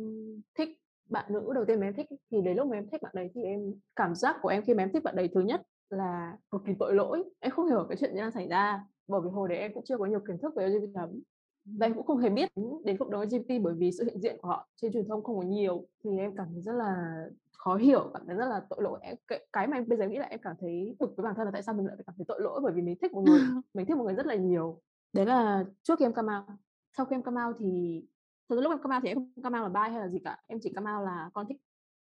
[1.34, 3.42] nữ đầu tiên mà em thích thì đến lúc mà em thích bạn đấy thì
[3.42, 6.62] em cảm giác của em khi mà em thích bạn đấy thứ nhất là cực
[6.66, 7.24] kỳ tội lỗi.
[7.40, 9.98] Em không hiểu cái chuyện đang xảy ra, bởi vì hồi đấy em cũng chưa
[9.98, 11.20] có nhiều kiến thức về LGBT lắm.
[11.64, 12.48] Và em cũng không hề biết
[12.84, 15.36] đến cộng đồng LGBT bởi vì sự hiện diện của họ trên truyền thông không
[15.36, 15.86] có nhiều.
[16.04, 17.24] Thì em cảm thấy rất là
[17.58, 18.98] khó hiểu, cảm thấy rất là tội lỗi.
[19.02, 21.34] Em cái cái mà em bây giờ nghĩ là em cảm thấy bực với bản
[21.36, 23.12] thân là tại sao mình lại phải cảm thấy tội lỗi bởi vì mình thích
[23.12, 23.40] một người
[23.74, 24.80] mình thích một người rất là nhiều.
[25.12, 26.58] Đấy là trước khi em come out.
[26.96, 28.02] Sau khi em come out thì
[28.48, 30.18] ra lúc em come out thì em không come out là bi hay là gì
[30.24, 31.57] cả, em chỉ come out là con thích,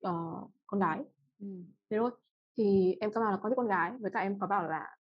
[0.01, 0.13] ờ,
[0.67, 1.03] con gái.
[1.41, 1.65] Ừm.
[1.91, 2.11] Thế thôi.
[2.57, 4.95] Thì em come out là con thích con gái, với cả em có bảo là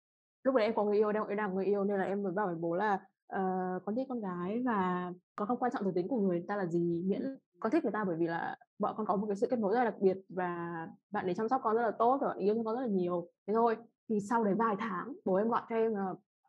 [0.43, 2.31] lúc đấy em có người yêu, đang em đang người yêu nên là em mới
[2.33, 3.41] bảo với bố là, ờ,
[3.85, 6.65] con thích con gái và con không quan trọng giới tính của người ta là
[6.65, 9.47] gì, miễn con thích người ta bởi vì là bọn con có một cái sự
[9.49, 12.17] kết nối rất là đặc biệt và bạn ấy chăm sóc con rất là tốt
[12.21, 13.29] và bạn yêu thương con rất là nhiều.
[13.47, 13.77] Thế thôi.
[14.09, 15.93] Thì sau đấy vài tháng, bố em gọi cho em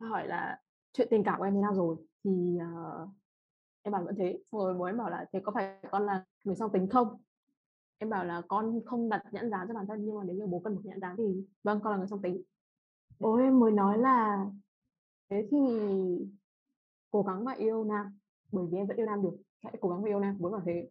[0.01, 0.59] hỏi là
[0.92, 3.09] chuyện tình cảm của em thế nào rồi, thì, ờ,
[3.85, 4.38] em bảo vẫn thế.
[4.53, 7.09] Xong rồi bố em bảo là "Thế có phải con là người song tính không?"
[7.99, 10.47] Em bảo là "Con không đặt nhãn dán cho bản thân, nhưng mà nếu như
[10.47, 11.25] bố cần một nhãn dán thì
[11.64, 12.42] vâng, con là người song tính."
[13.20, 14.47] Bố em mới nói là
[15.31, 15.59] "Thế thì
[17.11, 18.18] cố gắng mà yêu nam,
[18.53, 20.62] bởi vì em vẫn yêu nam được, hãy cố gắng mà yêu nam." Bố bảo
[20.66, 20.88] thế.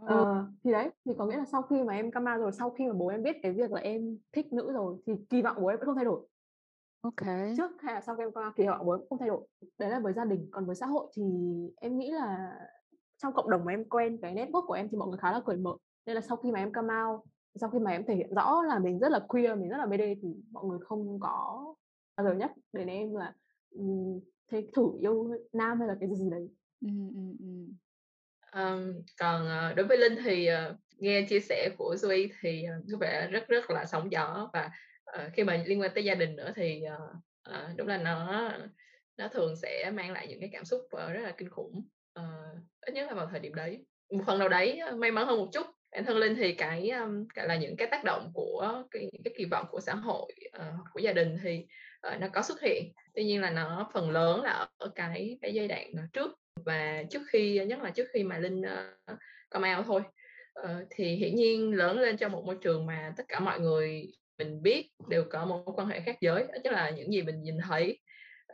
[0.00, 0.06] Ừ.
[0.06, 2.70] Ờ, thì đấy, thì có nghĩa là sau khi mà em come out rồi, sau
[2.70, 5.56] khi mà bố em biết cái việc là em thích nữ rồi thì kỳ vọng
[5.60, 6.26] bố em vẫn không thay đổi.
[7.02, 7.16] OK.
[7.56, 9.46] Trước hay là sau khi em out kỳ em cũng không thay đổi.
[9.78, 11.22] Đấy là với gia đình, còn với xã hội thì
[11.80, 12.52] em nghĩ là
[13.22, 15.40] trong cộng đồng mà em quen, cái network của em thì mọi người khá là
[15.46, 15.70] cởi mở.
[16.06, 17.20] Nên là sau khi mà em come out,
[17.60, 19.86] sau khi mà em thể hiện rõ là mình rất là queer, mình rất là
[19.86, 21.64] BD thì mọi người không có
[22.16, 23.34] bao giờ nhắc đến em là,
[23.70, 24.20] ừm,
[24.52, 26.48] "Thế thử yêu nam hay là cái gì đấy."
[28.52, 32.74] Ờm, còn, ờ, đối với Linh thì, ờ, nghe chia sẻ của Zoe thì, ờ,
[32.92, 34.70] có vẻ rất rất là sóng gió và,
[35.12, 36.82] Ờ, khi mà liên quan tới gia đình nữa thì,
[37.50, 38.50] uh, đúng là nó
[39.16, 41.88] nó thường sẽ mang lại những cái cảm xúc, rất là kinh khủng,
[42.20, 43.84] uh, ít nhất là vào thời điểm đấy.
[44.12, 45.66] Một phần nào đấy, may mắn hơn một chút.
[45.92, 49.34] Bản thân Linh thì cái, um, gọi là, những cái tác động của cái cái
[49.36, 51.66] kỳ vọng của xã hội, uh, của gia đình thì,
[52.14, 52.92] uh, nó có xuất hiện.
[53.14, 57.22] Tuy nhiên là nó phần lớn là ở cái cái giai đoạn, trước và trước
[57.28, 59.18] khi nhất là trước khi mà Linh, uh,
[59.50, 60.02] come out thôi.
[60.60, 64.06] uh, thì hiển nhiên lớn lên trong một môi trường mà tất cả mọi người
[64.40, 67.22] mình biết đều có một mối quan hệ khác giới, đó chính là những gì
[67.22, 67.98] mình nhìn thấy,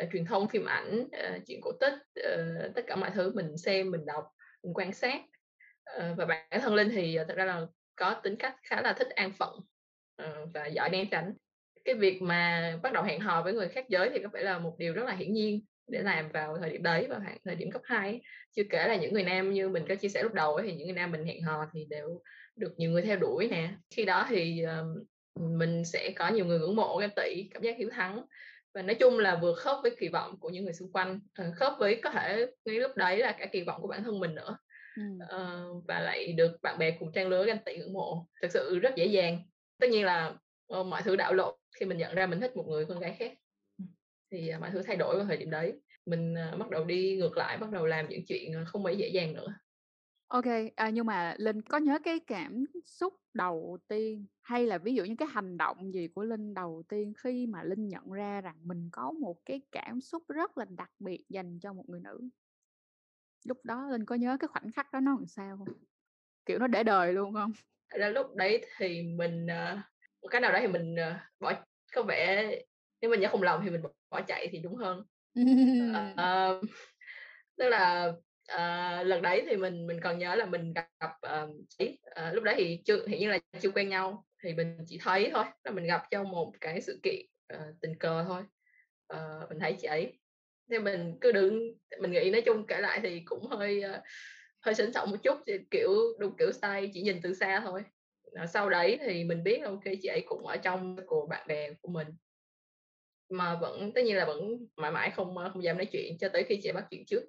[0.04, 3.32] uh, truyền thông, phim ảnh, ờ, uh, truyện cổ tích, uh, tất cả mọi thứ
[3.34, 4.24] mình xem, mình đọc,
[4.62, 5.20] mình quan sát.
[5.96, 8.92] uh, và bản thân Linh thì, uh, thật ra là có tính cách khá là
[8.92, 9.54] thích an phận,
[10.22, 11.32] uh, và giỏi né tránh.
[11.84, 14.58] Cái việc mà bắt đầu hẹn hò với người khác giới thì có phải là
[14.58, 17.54] một điều rất là hiển nhiên để làm vào thời điểm đấy, và khoảng thời
[17.54, 18.20] điểm cấp 2.
[18.56, 20.74] Chưa kể là những người nam như mình có chia sẻ lúc đầu ấy, thì
[20.74, 22.22] những người nam mình hẹn hò thì đều
[22.56, 23.70] được nhiều người theo đuổi nè.
[23.90, 24.64] Khi đó thì,
[25.40, 28.24] mình sẽ có nhiều người ngưỡng mộ, ganh tị, cảm giác hiếu thắng
[28.74, 31.52] và nói chung là vừa khớp với kỳ vọng của những người xung quanh, ờ,
[31.56, 34.34] khớp với có thể ngay lúc đấy là cả kỳ vọng của bản thân mình
[34.34, 34.58] nữa.
[35.28, 38.78] Ờ, và lại được bạn bè cùng trang lứa ganh tị, ngưỡng mộ, thực sự
[38.78, 39.38] rất dễ dàng.
[39.80, 40.34] Tất nhiên là,
[40.66, 43.16] ờ, mọi thứ đảo lộn khi mình nhận ra mình thích một người con gái
[43.18, 43.32] khác.
[44.32, 45.72] thì mọi thứ thay đổi vào thời điểm đấy
[46.06, 49.34] mình bắt đầu đi ngược lại bắt đầu làm những chuyện không mấy dễ dàng
[49.34, 49.54] nữa
[50.28, 50.44] OK,
[50.76, 55.04] à, nhưng mà Linh có nhớ cái cảm xúc đầu tiên hay là ví dụ
[55.04, 58.56] như cái hành động gì của Linh đầu tiên khi mà Linh nhận ra rằng
[58.62, 62.20] mình có một cái cảm xúc rất là đặc biệt dành cho một người nữ?
[63.44, 65.76] Lúc đó Linh có nhớ cái khoảnh khắc đó nó làm sao không?
[66.46, 67.52] Kiểu nó để đời luôn không?
[67.88, 69.78] Ra lúc đấy thì mình uh,
[70.22, 71.52] một cái nào đó thì mình uh, bỏ
[71.94, 72.50] có vẻ
[73.00, 75.04] nếu mình nhớ không lòng thì mình bỏ chạy thì đúng hơn.
[76.10, 76.64] uh,
[77.56, 78.12] tức là
[78.46, 82.44] à, lần đấy thì mình mình còn nhớ là mình gặp uh, chị uh, lúc
[82.44, 85.70] đấy thì chưa hiện như là chưa quen nhau thì mình chỉ thấy thôi là
[85.70, 88.42] mình gặp trong một cái sự kiện uh, tình cờ thôi.
[89.14, 90.18] Uh, mình thấy chị ấy
[90.70, 94.02] thì mình cứ đứng mình nghĩ nói chung kể lại thì cũng hơi uh,
[94.60, 95.38] hơi sến sọng một chút
[95.70, 97.82] kiểu đúng kiểu style chỉ nhìn từ xa thôi.
[98.52, 101.88] Sau đấy thì mình biết ok chị ấy cũng ở trong của bạn bè của
[101.88, 102.08] mình.
[103.28, 106.44] Mà vẫn tất nhiên là vẫn mãi mãi không không dám nói chuyện cho tới
[106.44, 107.22] khi chị bắt chuyện trước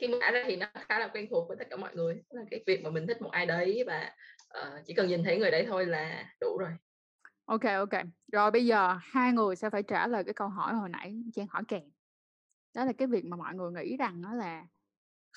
[0.00, 2.42] khi mà ra thì nó khá là quen thuộc với tất cả mọi người là
[2.50, 4.14] cái việc mà mình thích một ai đấy và
[4.58, 6.70] uh, chỉ cần nhìn thấy người đấy thôi là đủ rồi.
[7.44, 8.02] Ok ok.
[8.32, 11.46] Rồi bây giờ hai người sẽ phải trả lời cái câu hỏi hồi nãy trang
[11.50, 11.90] hỏi kèm.
[12.74, 14.66] Đó là cái việc mà mọi người nghĩ rằng đó là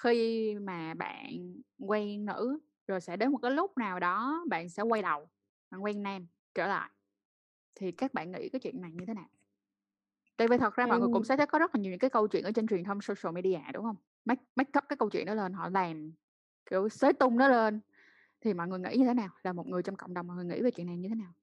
[0.03, 4.83] khi mà bạn quen nữ rồi sẽ đến một cái lúc nào đó bạn sẽ
[4.83, 5.29] quay đầu
[5.71, 6.89] bạn quen nam trở lại
[7.75, 9.29] thì các bạn nghĩ cái chuyện này như thế nào?
[10.37, 12.27] Tại vì thật ra mọi người cũng sẽ có rất là nhiều những cái câu
[12.27, 13.95] chuyện ở trên truyền thông social media đúng không
[14.25, 16.11] make make up cái câu chuyện đó lên họ làm
[16.69, 17.79] kiểu xới tung nó lên.
[18.41, 19.29] Thì mọi người nghĩ như thế nào?
[19.43, 21.33] Là một người trong cộng đồng mọi người nghĩ về chuyện này như thế nào?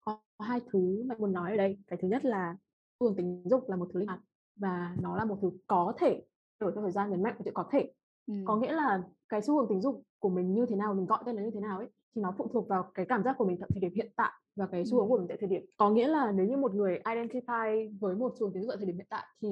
[0.00, 1.78] Có hai thứ mà muốn nói ở đây.
[1.86, 2.56] Cái thứ nhất là
[3.00, 4.20] xu hướng tình dục là một thứ linh hoạt
[4.56, 6.22] và nó là một thứ có thể
[6.60, 7.92] đổi theo thời gian nhấn mạnh của chữ có thể.
[8.26, 8.34] Ừ.
[8.44, 11.22] có nghĩa là cái xu hướng tình dục của mình như thế nào mình gọi
[11.26, 13.44] tên là như thế nào ấy thì nó phụ thuộc vào cái cảm giác của
[13.44, 15.62] mình tại thời điểm hiện tại và cái xu hướng của mình tại thời điểm.
[15.76, 18.76] Có nghĩa là nếu như một người identify với một xu hướng tình dục tại
[18.76, 19.48] thời điểm hiện tại thì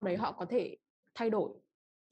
[0.00, 0.76] đấy họ có thể
[1.14, 1.50] thay đổi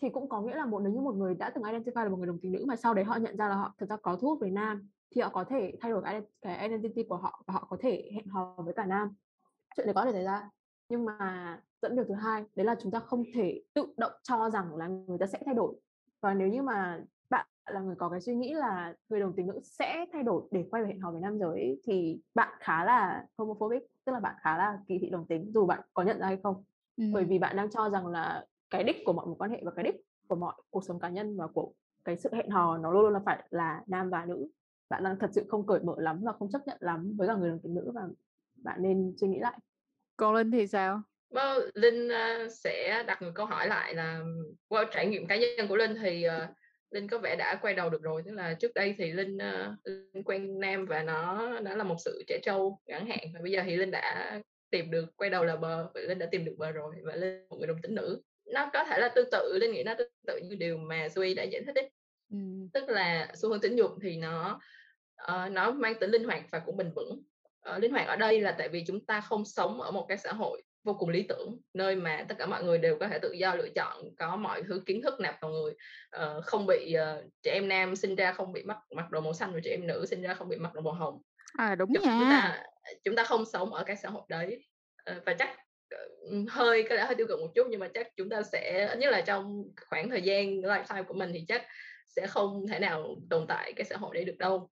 [0.00, 2.16] thì cũng có nghĩa là một nếu như một người đã từng identify là một
[2.16, 4.16] người đồng tính nữ mà sau đấy họ nhận ra là họ thực ra có
[4.16, 6.02] thu hút với nam thì họ có thể thay đổi
[6.42, 9.14] cái identity của họ và họ có thể hẹn hò với cả nam.
[9.76, 10.50] Chuyện đấy có thể xảy ra.
[10.88, 14.50] Nhưng mà dẫn điều thứ hai đấy là chúng ta không thể tự động cho
[14.50, 15.74] rằng là người ta sẽ thay đổi.
[16.20, 19.46] Và nếu như mà bạn là người có cái suy nghĩ là người đồng tính
[19.46, 22.84] nữ sẽ thay đổi để quay về hẹn hò với nam giới thì bạn khá
[22.84, 26.18] là homophobic tức là bạn khá là kỳ thị đồng tính dù bạn có nhận
[26.18, 26.64] ra hay không.
[26.96, 27.04] Ừ.
[27.12, 29.72] bởi vì bạn đang cho rằng là cái đích của mọi mối quan hệ và
[29.76, 29.96] cái đích
[30.28, 31.72] của mọi cuộc sống cá nhân và của
[32.04, 34.48] cái sự hẹn hò nó luôn luôn là phải là nam và nữ.
[34.88, 37.34] Bạn đang thật sự không cởi mở lắm và không chấp nhận lắm với cả
[37.34, 38.02] người đồng tính nữ và
[38.56, 39.58] bạn nên suy nghĩ lại.
[40.16, 41.02] Còn linh thì sao?
[41.30, 44.20] Well, linh uh, sẽ đặt một câu hỏi lại là
[44.68, 46.50] qua trải nghiệm cá nhân của linh thì uh,
[46.90, 48.22] linh có vẻ đã quay đầu được rồi.
[48.26, 51.96] Tức là trước đây thì linh, uh, linh quen nam và nó nó là một
[52.04, 53.18] sự trẻ trâu ngắn hạn.
[53.34, 56.26] Và bây giờ thì linh đã tìm được quay đầu là bờ và linh đã
[56.30, 59.08] tìm được bờ rồi và linh một người đồng tính nữ nó có thể là
[59.08, 61.90] tương tự linh nghĩ nó tương tự như điều mà Duy đã giải thích đấy
[62.30, 62.38] ừ.
[62.72, 64.60] tức là xu hướng tính dục thì nó
[65.22, 67.22] uh, nó mang tính linh hoạt và cũng bền vững.
[67.70, 70.18] Uh, linh hoạt ở đây là tại vì chúng ta không sống ở một cái
[70.18, 73.18] xã hội vô cùng lý tưởng nơi mà tất cả mọi người đều có thể
[73.18, 75.74] tự do lựa chọn có mọi thứ kiến thức nạp vào người.
[76.16, 79.32] Uh, không bị uh, trẻ em nam sinh ra không bị mắc mặc đồ màu
[79.32, 81.22] xanh và trẻ em nữ sinh ra không bị mặc đồ màu hồng.
[81.58, 82.18] À đúng chúng, nha.
[82.20, 82.62] chúng ta
[83.04, 84.64] chúng ta không sống ở cái xã hội đấy.
[85.10, 85.56] Uh, và chắc
[86.48, 89.10] hơi có lẽ hơi tiêu cực một chút nhưng mà chắc chúng ta sẽ nhất
[89.10, 91.66] là trong khoảng thời gian lifetime của mình thì chắc
[92.08, 94.70] sẽ không thể nào tồn tại cái xã hội đấy được đâu.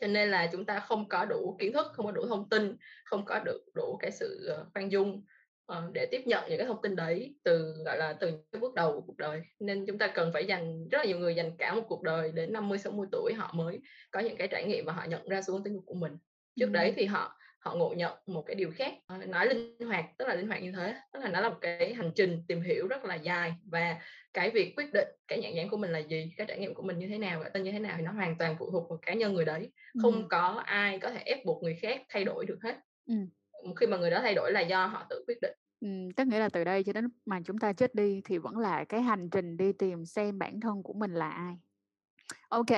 [0.00, 2.76] Cho nên là chúng ta không có đủ kiến thức không có đủ thông tin
[3.04, 5.24] không có được đủ cái sự khoan dung
[5.72, 8.74] uh, để tiếp nhận những cái thông tin đấy từ gọi là từ những bước
[8.74, 9.42] đầu của cuộc đời.
[9.60, 12.32] Nên chúng ta cần phải dành rất là nhiều người dành cả một cuộc đời
[12.32, 15.40] đến 50 60 tuổi họ mới có những cái trải nghiệm và họ nhận ra
[15.64, 16.12] tính dục của mình.
[16.60, 16.72] Trước ừ.
[16.72, 18.94] đấy thì họ họ ngộ nhận một cái điều khác
[19.28, 21.94] nói linh hoạt tức là linh hoạt như thế tức là nó là một cái
[21.94, 24.00] hành trình tìm hiểu rất là dài và
[24.32, 26.82] cái việc quyết định cái nhận dạng của mình là gì cái trải nghiệm của
[26.82, 28.90] mình như thế nào và tên như thế nào thì nó hoàn toàn phụ thuộc
[28.90, 29.72] vào cá nhân người đấy
[30.02, 30.26] không ừ.
[30.30, 33.14] có ai có thể ép buộc người khác thay đổi được hết ừ.
[33.76, 36.38] khi mà người đó thay đổi là do họ tự quyết định Ừ, tức nghĩa
[36.38, 39.30] là từ đây cho đến mà chúng ta chết đi thì vẫn là cái hành
[39.30, 41.56] trình đi tìm xem bản thân của mình là ai.
[42.48, 42.70] Ok,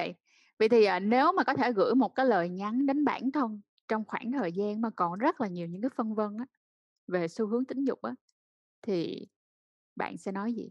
[0.59, 3.61] vậy thì à, nếu mà có thể gửi một cái lời nhắn đến bản thân
[3.88, 6.44] trong khoảng thời gian mà còn rất là nhiều những cái phân vân á
[7.07, 8.14] về xu hướng tính dục á
[8.83, 9.27] thì
[9.96, 10.70] bạn sẽ nói gì?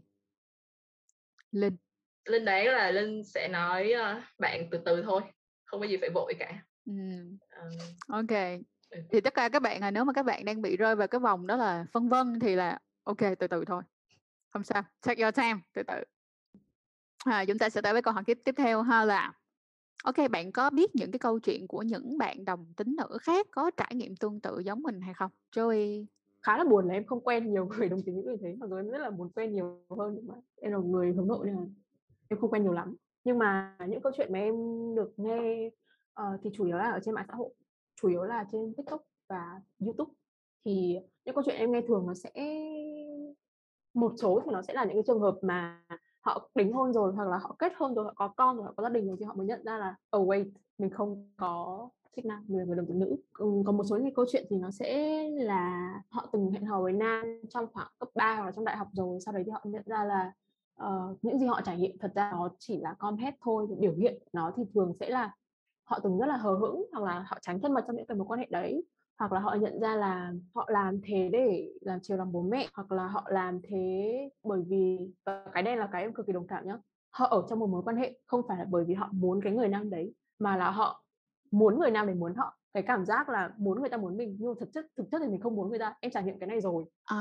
[1.50, 1.76] Linh.
[2.24, 5.22] Linh đấy là linh sẽ nói uh, bạn từ từ thôi
[5.64, 6.64] không có gì phải vội cả.
[6.86, 6.92] Ừ.
[7.62, 7.70] um,
[8.08, 8.38] ok.
[8.90, 9.00] Ừ.
[9.10, 11.18] thì tất cả các bạn là nếu mà các bạn đang bị rơi vào cái
[11.18, 13.82] vòng đó là phân vân thì là ok từ từ thôi
[14.50, 16.04] không sao take your time từ từ.
[17.24, 19.32] À, chúng ta sẽ tới với câu hỏi tiếp tiếp theo ha là
[20.06, 23.46] Ok, bạn có biết những cái câu chuyện của những bạn đồng tính nữ khác
[23.50, 25.30] có trải nghiệm tương tự giống mình hay không?
[25.56, 26.06] Joey?
[26.46, 28.70] khá là buồn là em không quen nhiều người đồng tính nữ như thế mặc
[28.70, 31.46] dù em rất là muốn quen nhiều hơn nhưng mà em là người hướng nội
[31.46, 31.62] nên là
[32.28, 34.54] em không quen nhiều lắm nhưng mà những câu chuyện mà em
[34.94, 35.70] được nghe
[36.20, 37.54] uh, thì chủ yếu là ở trên mạng xã hội
[38.00, 40.12] chủ yếu là trên tiktok và youtube
[40.64, 42.30] thì những câu chuyện em nghe thường nó sẽ
[43.94, 45.84] một số thì nó sẽ là những cái trường hợp mà
[46.26, 48.72] họ đính hôn rồi hoặc là họ kết hôn rồi họ có con rồi họ
[48.76, 51.88] có gia đình rồi thì họ mới nhận ra là oh wait mình không có
[52.16, 53.16] chức năng người người đồng tính nữ.
[53.32, 56.92] Còn một số những câu chuyện thì nó sẽ là họ từng hẹn hò với
[56.92, 59.60] nam trong khoảng cấp 3 hoặc là trong đại học rồi sau đấy thì họ
[59.64, 60.32] nhận ra là
[60.84, 63.92] uh, những gì họ trải nghiệm thật ra nó chỉ là com hết thôi biểu
[63.92, 65.34] hiện nó thì thường sẽ là
[65.84, 68.16] họ từng rất là hờ hững hoặc là họ tránh thân mật trong những cái
[68.16, 68.84] mối quan hệ đấy
[69.18, 72.68] hoặc là họ nhận ra là họ làm thế để làm chiều lòng bố mẹ
[72.74, 76.32] hoặc là họ làm thế bởi vì và cái đây là cái em cực kỳ
[76.32, 76.76] đồng cảm nhá.
[77.10, 79.52] Họ ở trong một mối quan hệ không phải là bởi vì họ muốn cái
[79.52, 81.04] người nam đấy mà là họ
[81.50, 82.58] muốn người nam để muốn họ.
[82.74, 85.28] Cái cảm giác là muốn người ta muốn mình nhưng thực chất thực chất thì
[85.28, 85.94] mình không muốn người ta.
[86.00, 86.84] Em trải nghiệm cái này rồi.
[87.04, 87.16] À.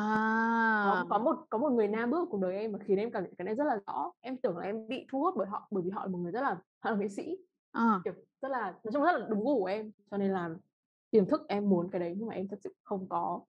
[0.86, 3.12] có, có một có một người nam bước vào cuộc đời em mà khiến em
[3.12, 4.12] cảm nhận cái này rất là rõ.
[4.21, 6.31] Em tưởng là em bị thu hút bởi họ bởi vì họ là một người
[6.31, 7.38] rất là họ là nghệ sĩ.
[7.71, 8.01] À.
[8.03, 9.91] kiểu rất là nói chung rất là đúng gu của em.
[10.12, 10.49] Cho nên là
[11.15, 13.41] tiềm thức em muốn cái đấy nhưng mà em thật sự không có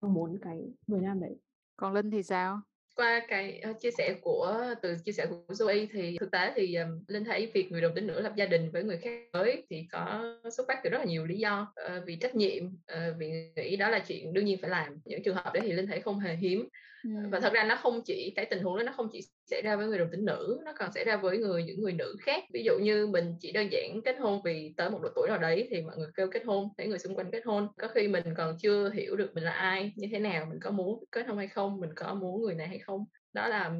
[0.00, 1.36] không muốn cái người nam đấy.
[1.76, 2.60] Còn linh thì sao?
[2.96, 6.74] Qua cái uh, chia sẻ của từ chia sẻ của Zoe thì thực tế thì
[6.74, 9.66] um, linh thấy việc người đồng tính nữ lập gia đình với người khác giới
[9.70, 13.16] thì có xuất phát từ rất là nhiều lý do uh, vì trách nhiệm uh,
[13.18, 15.00] vì nghĩ đó là chuyện đương nhiên phải làm.
[15.04, 16.68] Những trường hợp đấy thì linh thấy không hề hiếm
[17.04, 19.76] và thật ra nó không chỉ cái tình huống đó nó không chỉ xảy ra
[19.76, 22.44] với người đồng tính nữ nó còn xảy ra với người những người nữ khác.
[22.52, 25.38] Ví dụ như mình chỉ đơn giản kết hôn vì tới một độ tuổi nào
[25.38, 27.68] đấy thì mọi người kêu kết hôn thấy người xung quanh kết hôn.
[27.78, 30.70] Có khi mình còn chưa hiểu được mình là ai như thế nào mình có
[30.70, 33.04] muốn kết hôn hay không mình có muốn người này hay không.
[33.32, 33.72] Đó là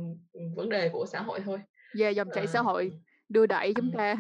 [0.57, 1.59] vấn đề của xã hội thôi.
[1.97, 2.93] Về yeah, dòng chảy uh, xã hội
[3.29, 4.17] đưa đẩy chúng ta.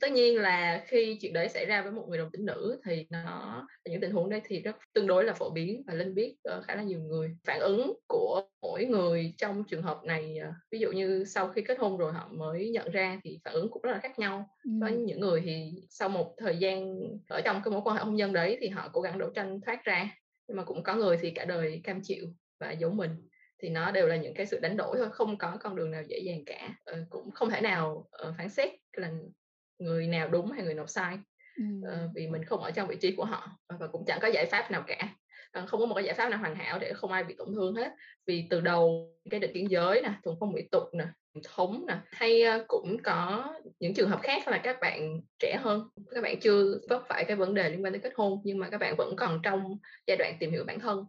[0.00, 3.06] Tất nhiên là khi chuyện đấy xảy ra với một người đồng tính nữ thì
[3.10, 6.36] nó những tình huống đấy thì rất tương đối là phổ biến và linh biết
[6.56, 7.36] uh, khá là nhiều người.
[7.46, 11.62] Phản ứng của mỗi người trong trường hợp này uh, ví dụ như sau khi
[11.62, 14.48] kết hôn rồi họ mới nhận ra thì phản ứng cũng rất là khác nhau.
[14.64, 14.70] Ừ.
[14.80, 18.16] có những người thì sau một thời gian ở trong cái mối quan hệ hôn
[18.16, 20.10] nhân đấy thì họ cố gắng đấu tranh thoát ra
[20.48, 22.26] nhưng mà cũng có người thì cả đời cam chịu
[22.60, 23.10] và giấu mình
[23.64, 26.02] thì nó đều là những cái sự đánh đổi thôi không có con đường nào
[26.08, 26.68] dễ dàng cả.
[26.84, 29.10] Ờ, cũng không thể nào uh, phán xét là
[29.78, 31.18] người nào đúng hay người nào sai
[31.56, 31.64] ừ.
[31.88, 34.46] uh, vì mình không ở trong vị trí của họ và cũng chẳng có giải
[34.46, 35.14] pháp nào cả.
[35.58, 37.54] Uh, không có một cái giải pháp nào hoàn hảo để không ai bị tổn
[37.54, 37.92] thương hết.
[38.26, 41.04] Vì từ đầu cái định kiến giới nè thuần phong mỹ tục nè
[41.44, 45.88] thống nè hay cũng có những trường hợp khác là các bạn trẻ hơn.
[46.14, 48.70] Các bạn chưa vấp phải cái vấn đề liên quan đến kết hôn nhưng mà
[48.70, 51.04] các bạn vẫn còn trong giai đoạn tìm hiểu bản thân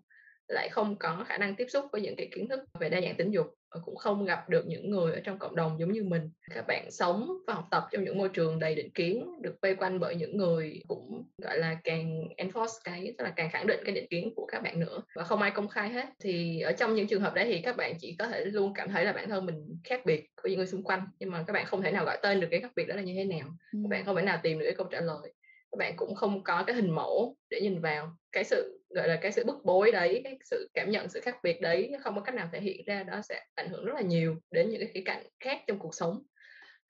[0.48, 3.16] lại không có khả năng tiếp xúc với những cái kiến thức về đa dạng
[3.16, 3.48] tính dục
[3.86, 6.32] cũng không gặp được những người ở trong cộng đồng giống như mình.
[6.54, 9.76] Các bạn sống và học tập trong những môi trường đầy định kiến được vây
[9.76, 13.80] quanh bởi những người cũng gọi là càng enforce cái tức là càng khẳng định
[13.86, 16.06] cái định kiến của các bạn nữa và không ai công khai hết.
[16.24, 18.90] Thì ở trong những trường hợp đấy thì các bạn chỉ có thể luôn cảm
[18.90, 21.54] thấy là bản thân mình khác biệt với những người xung quanh nhưng mà các
[21.54, 23.48] bạn không thể nào gọi tên được cái khác biệt đó là như thế nào.
[23.72, 25.34] Các bạn không thể nào tìm được cái câu trả lời.
[25.72, 28.12] Các bạn cũng không có cái hình mẫu để nhìn vào.
[28.32, 31.38] Cái sự gọi là cái sự bức bối đấy, cái sự cảm nhận sự khác
[31.44, 34.02] biệt đấy không có cách nào thể hiện ra đó sẽ ảnh hưởng rất là
[34.02, 36.24] nhiều đến những cái khía cạnh khác trong cuộc sống.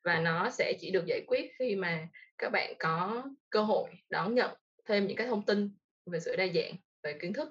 [0.04, 4.36] Và nó sẽ chỉ được giải quyết khi mà các bạn có cơ hội đón
[4.36, 4.52] nhận
[4.86, 5.70] thêm những cái thông tin
[6.06, 7.50] về sự đa dạng về kiến thức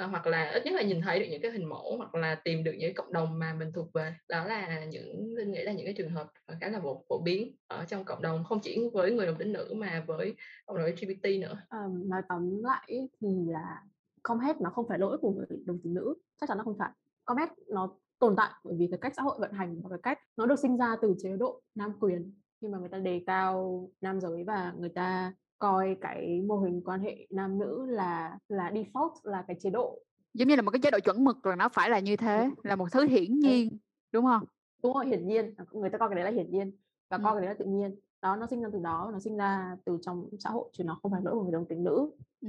[0.00, 2.34] à, hoặc là ít nhất là nhìn thấy được những cái hình mẫu hoặc là
[2.34, 4.14] tìm được những cộng đồng mà mình thuộc về.
[4.28, 7.18] Đó là những linh nghĩ là những cái trường hợp ờ, khá là phổ, phổ
[7.18, 10.34] biến ở trong cộng đồng không chỉ với người đồng tính nữ mà với
[10.66, 11.62] cộng đồng LGBT nữa.
[11.68, 13.82] À, nói tóm lại thì là
[14.22, 16.90] comhet nó không phải lỗi của người đồng tính nữ chắc chắn nó không phải.
[17.24, 20.18] Comhet nó tồn tại bởi vì cái cách xã hội vận hành và cái cách
[20.36, 22.34] nó được sinh ra từ chế độ nam quyền.
[22.60, 26.82] Khi mà người ta đề cao nam giới và người ta coi cái mô hình
[26.84, 29.98] quan hệ nam nữ là là default là cái chế độ.
[30.34, 32.50] Giống như là một cái chế độ chuẩn mực rồi nó phải là như thế
[32.62, 33.78] là một thứ hiển nhiên
[34.12, 34.44] đúng không?
[34.82, 35.54] Đúng rồi hiển nhiên.
[35.72, 36.72] Người ta coi cái đấy là hiển nhiên
[37.10, 37.20] và ừ.
[37.24, 38.00] coi cái đấy là tự nhiên.
[38.22, 40.98] Đó nó sinh ra từ đó nó sinh ra từ trong xã hội chứ nó
[41.02, 42.10] không phải lỗi của người đồng tính nữ.
[42.40, 42.48] Ừ.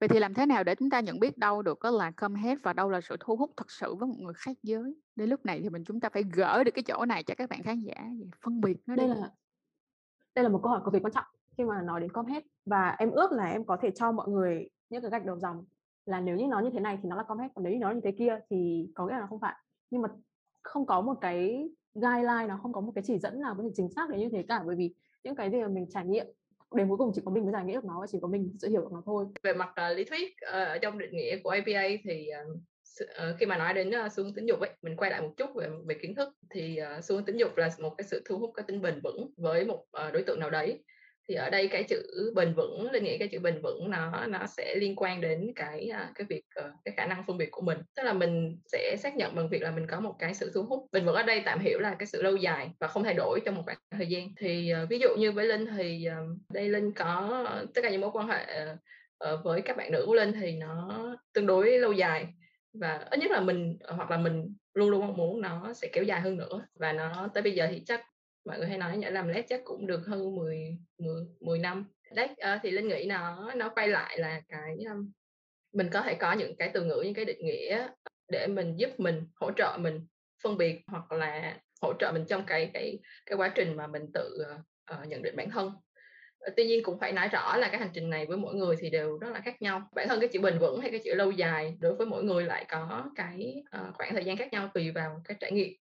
[0.00, 2.40] vậy thì làm thế nào để chúng ta nhận biết đâu được có là come
[2.40, 4.94] head và đâu là sự thu hút thật sự với một người khác giới?
[5.16, 7.50] Đến lúc này thì mình chúng ta phải gỡ được cái chỗ này cho các
[7.50, 7.94] bạn khán giả
[8.44, 9.14] phân biệt nó đây đi.
[9.14, 9.30] là
[10.34, 11.24] đây là một câu hỏi cực kỳ quan trọng
[11.62, 14.68] khi mà nói đến comhead và em ước là em có thể cho mọi người
[14.90, 15.64] những cái gạch đầu dòng
[16.06, 17.90] là nếu như nó như thế này thì nó là comhead còn nếu như nó
[17.90, 19.54] như thế kia thì có nghĩa là không phải.
[19.90, 20.08] Nhưng mà
[20.62, 23.68] không có một cái guideline nó không có một cái chỉ dẫn nào có thể
[23.74, 24.62] chính xác để như thế cả.
[24.66, 24.94] Bởi vì
[25.24, 26.26] những cái gì mà mình trải nghiệm
[26.74, 28.56] đến cuối cùng chỉ có mình mới giải nghĩa được nó và chỉ có mình
[28.62, 29.26] sẽ hiểu được nó thôi.
[29.42, 33.46] Về mặt uh, lý thuyết uh, ở trong định nghĩa của APA thì uh, khi
[33.46, 35.68] mà nói đến uh, xu hướng tính dục ấy mình quay lại một chút về
[35.86, 38.50] về kiến thức thì uh, xu hướng tính dục là một cái sự thu hút
[38.54, 40.82] cái tính bền vững với một uh, đối tượng nào đấy
[41.28, 44.46] thì ở đây cái chữ bền vững, linh nghĩ cái chữ bền vững nó nó
[44.46, 47.62] sẽ liên quan đến cái à, cái việc ờ, cái khả năng phân biệt của
[47.62, 47.78] mình.
[47.96, 50.62] Tức là mình sẽ xác nhận bằng việc là mình có một cái sự thu
[50.62, 50.86] hút.
[50.92, 53.40] Bền vững ở đây tạm hiểu là cái sự lâu dài và không thay đổi
[53.44, 54.28] trong một khoảng thời gian.
[54.38, 56.16] Thì ờ, ví dụ như với linh thì ờ,
[56.52, 57.44] đây linh có
[57.74, 58.66] tất cả những mối quan hệ
[59.44, 61.00] với các bạn nữ của linh thì nó
[61.32, 62.26] tương đối lâu dài
[62.72, 66.04] và ít nhất là mình hoặc là mình luôn luôn mong muốn nó sẽ kéo
[66.04, 68.00] dài hơn nữa và nó tới bây giờ thì chắc
[68.44, 71.84] mọi người hay nói nhảy làm led chắc cũng được hơn 10 10, 10 năm.
[72.14, 75.12] Đấy uh, thì linh nghĩ nó nó quay lại là cái um,
[75.72, 77.88] mình có thể có những cái từ ngữ những cái định nghĩa
[78.28, 80.06] để mình giúp mình hỗ trợ mình
[80.42, 84.06] phân biệt hoặc là hỗ trợ mình trong cái cái cái quá trình mà mình
[84.14, 84.44] tự
[84.94, 85.72] uh, nhận định bản thân.
[86.56, 88.90] Tuy nhiên cũng phải nói rõ là cái hành trình này với mỗi người thì
[88.90, 89.88] đều rất là khác nhau.
[89.94, 92.44] Bản thân cái chữ bền vững hay cái chữ lâu dài đối với mỗi người
[92.44, 95.72] lại có cái uh, khoảng thời gian khác nhau tùy vào cái trải nghiệm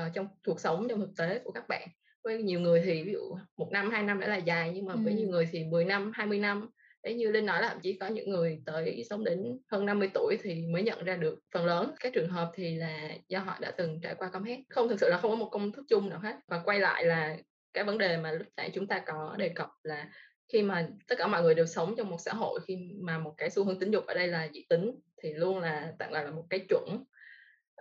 [0.00, 1.88] uh, trong cuộc sống trong thực tế của các bạn
[2.24, 4.94] với nhiều người thì ví dụ một năm hai năm đã là dài nhưng mà
[4.94, 6.70] với nhiều người thì 10 năm 20 năm.
[7.02, 10.38] Đấy như linh nói là chí có những người tới sống đến hơn 50 tuổi
[10.42, 11.94] thì mới nhận ra được phần lớn.
[12.00, 15.00] Các trường hợp thì là do họ đã từng trải qua căm hét không thực
[15.00, 16.36] sự là không có một công thức chung nào hết.
[16.48, 17.36] Và quay lại là
[17.74, 20.08] cái vấn đề mà lúc nãy chúng ta có đề cập là
[20.52, 23.34] khi mà tất cả mọi người đều sống trong một xã hội khi mà một
[23.36, 26.24] cái xu hướng tính dục ở đây là dị tính thì luôn là tạm gọi
[26.24, 27.04] là một cái chuẩn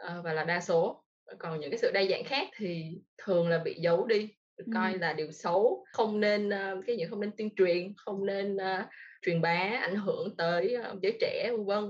[0.05, 1.03] uh, và là đa số
[1.37, 4.97] còn những cái sự đa dạng khác thì thường là bị giấu đi được coi
[4.97, 8.85] là điều xấu không nên uh, cái gì không nên tuyên truyền không nên uh,
[9.21, 11.83] truyền bá ảnh hưởng tới uh, giới trẻ vân vân.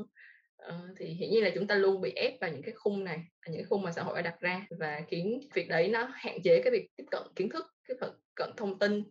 [0.68, 3.20] Uh, thì hiển nhiên là chúng ta luôn bị ép vào những cái khung này
[3.48, 6.42] những cái khung mà xã hội đã đặt ra và khiến việc đấy nó hạn
[6.44, 7.96] chế cái việc tiếp cận kiến thức tiếp
[8.36, 9.04] cận thông tin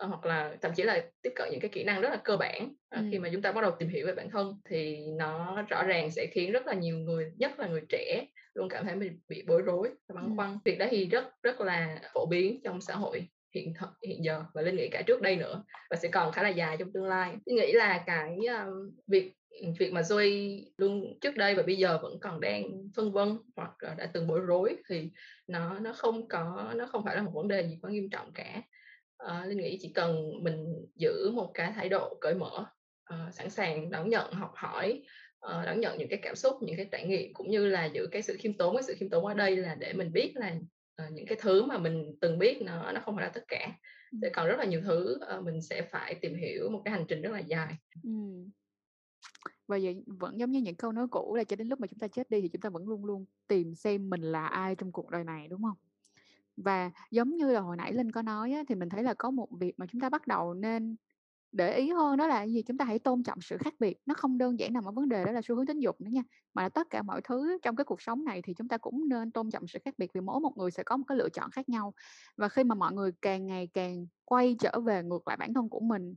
[0.00, 2.74] hoặc là thậm chí là tiếp cận những cái kỹ năng rất là cơ bản
[2.90, 3.00] ừ.
[3.10, 6.10] khi mà chúng ta bắt đầu tìm hiểu về bản thân thì nó rõ ràng
[6.10, 9.44] sẽ khiến rất là nhiều người nhất là người trẻ luôn cảm thấy mình bị
[9.46, 10.58] bối rối và băn khoăn.
[10.64, 14.44] Việc đó thì rất rất là phổ biến trong xã hội hiện th- hiện giờ
[14.54, 17.04] và linh nghĩ cả trước đây nữa và sẽ còn khá là dài trong tương
[17.04, 17.36] lai.
[17.46, 19.32] Linh nghĩ là cái um, việc
[19.78, 22.62] việc mà Zoe luôn trước đây và bây giờ vẫn còn đang
[22.96, 25.10] phân vân hoặc đã từng bối rối thì
[25.46, 28.32] nó nó không có nó không phải là một vấn đề gì quá nghiêm trọng
[28.32, 28.62] cả
[29.26, 32.66] uh, linh nghĩ chỉ cần mình giữ một cái thái độ cởi mở
[33.14, 35.02] uh, sẵn sàng đón nhận học hỏi
[35.46, 38.06] uh, đón nhận những cái cảm xúc những cái trải nghiệm cũng như là giữ
[38.06, 40.56] cái sự khiêm tốn cái sự khiêm tốn ở đây là để mình biết là
[41.06, 43.72] uh, những cái thứ mà mình từng biết nó nó không phải là tất cả.
[44.22, 47.04] Sẽ còn rất là nhiều thứ uh, mình sẽ phải tìm hiểu một cái hành
[47.08, 47.74] trình rất là dài.
[48.02, 48.10] Ừ.
[49.66, 51.98] và vậy vẫn giống như những câu nói cũ là cho đến lúc mà chúng
[51.98, 54.92] ta chết đi thì chúng ta vẫn luôn luôn tìm xem mình là ai trong
[54.92, 55.76] cuộc đời này đúng không
[56.56, 59.30] và giống như là hồi nãy linh có nói á, thì mình thấy là có
[59.30, 60.96] một việc mà chúng ta bắt đầu nên
[61.52, 62.62] để ý hơn đó là gì?
[62.62, 65.08] Chúng ta hãy tôn trọng sự khác biệt nó không đơn giản nằm ở vấn
[65.08, 66.22] đề đó là xu hướng tính dục nữa nha
[66.54, 69.08] mà là tất cả mọi thứ trong cái cuộc sống này thì chúng ta cũng
[69.08, 71.28] nên tôn trọng sự khác biệt vì mỗi một người sẽ có một cái lựa
[71.28, 71.94] chọn khác nhau.
[72.36, 75.68] Và khi mà mọi người càng ngày càng quay trở về ngược lại bản thân
[75.68, 76.14] của mình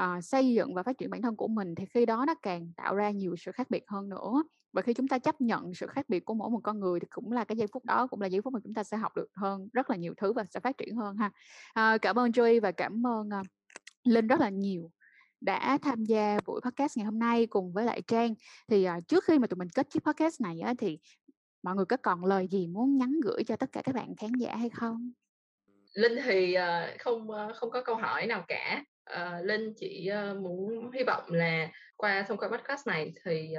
[0.00, 2.72] uh, xây dựng và phát triển bản thân của mình thì khi đó nó càng
[2.76, 4.42] tạo ra nhiều sự khác biệt hơn nữa
[4.72, 7.06] và khi chúng ta chấp nhận sự khác biệt của mỗi một con người thì
[7.10, 9.16] cũng là cái giây phút đó cũng là giây phút mà chúng ta sẽ học
[9.16, 11.30] được hơn rất là nhiều thứ và sẽ phát triển hơn ha
[11.72, 13.46] à, cảm ơn Joy và cảm ơn uh,
[14.04, 14.90] Linh rất là nhiều
[15.40, 18.34] đã tham gia buổi podcast ngày hôm nay cùng với lại Trang.
[18.68, 20.98] Thì uh, trước khi mà tụi mình kết chiếc podcast này á, thì
[21.62, 24.32] mọi người có còn lời gì muốn nhắn gửi cho tất cả các bạn khán
[24.32, 25.12] giả hay không?
[25.94, 28.84] Linh thì uh, không uh, không có câu hỏi nào cả.
[29.12, 33.54] Uh, Linh chỉ uh, muốn hy vọng là qua thông qua podcast này thì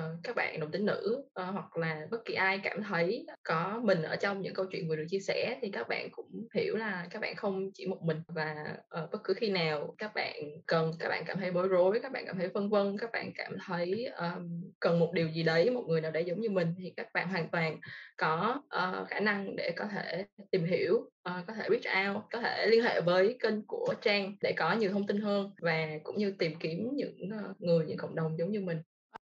[0.00, 3.80] uh, các bạn đồng tính nữ uh, hoặc là bất kỳ ai cảm thấy có
[3.84, 6.76] mình ở trong những câu chuyện vừa được chia sẻ thì các bạn cũng hiểu
[6.76, 10.42] là các bạn không chỉ một mình và uh, bất cứ khi nào các bạn
[10.66, 13.32] cần các bạn cảm thấy bối rối các bạn cảm thấy vân vân các bạn
[13.34, 16.74] cảm thấy um, cần một điều gì đấy một người nào đấy giống như mình
[16.78, 17.80] thì các bạn hoàn toàn
[18.16, 22.40] có uh, khả năng để có thể tìm hiểu uh, có thể reach out có
[22.40, 26.18] thể liên hệ với kênh của trang để có nhiều thông tin hơn và cũng
[26.18, 28.78] như tìm kiếm những uh, người những cộng đồng giống như mình.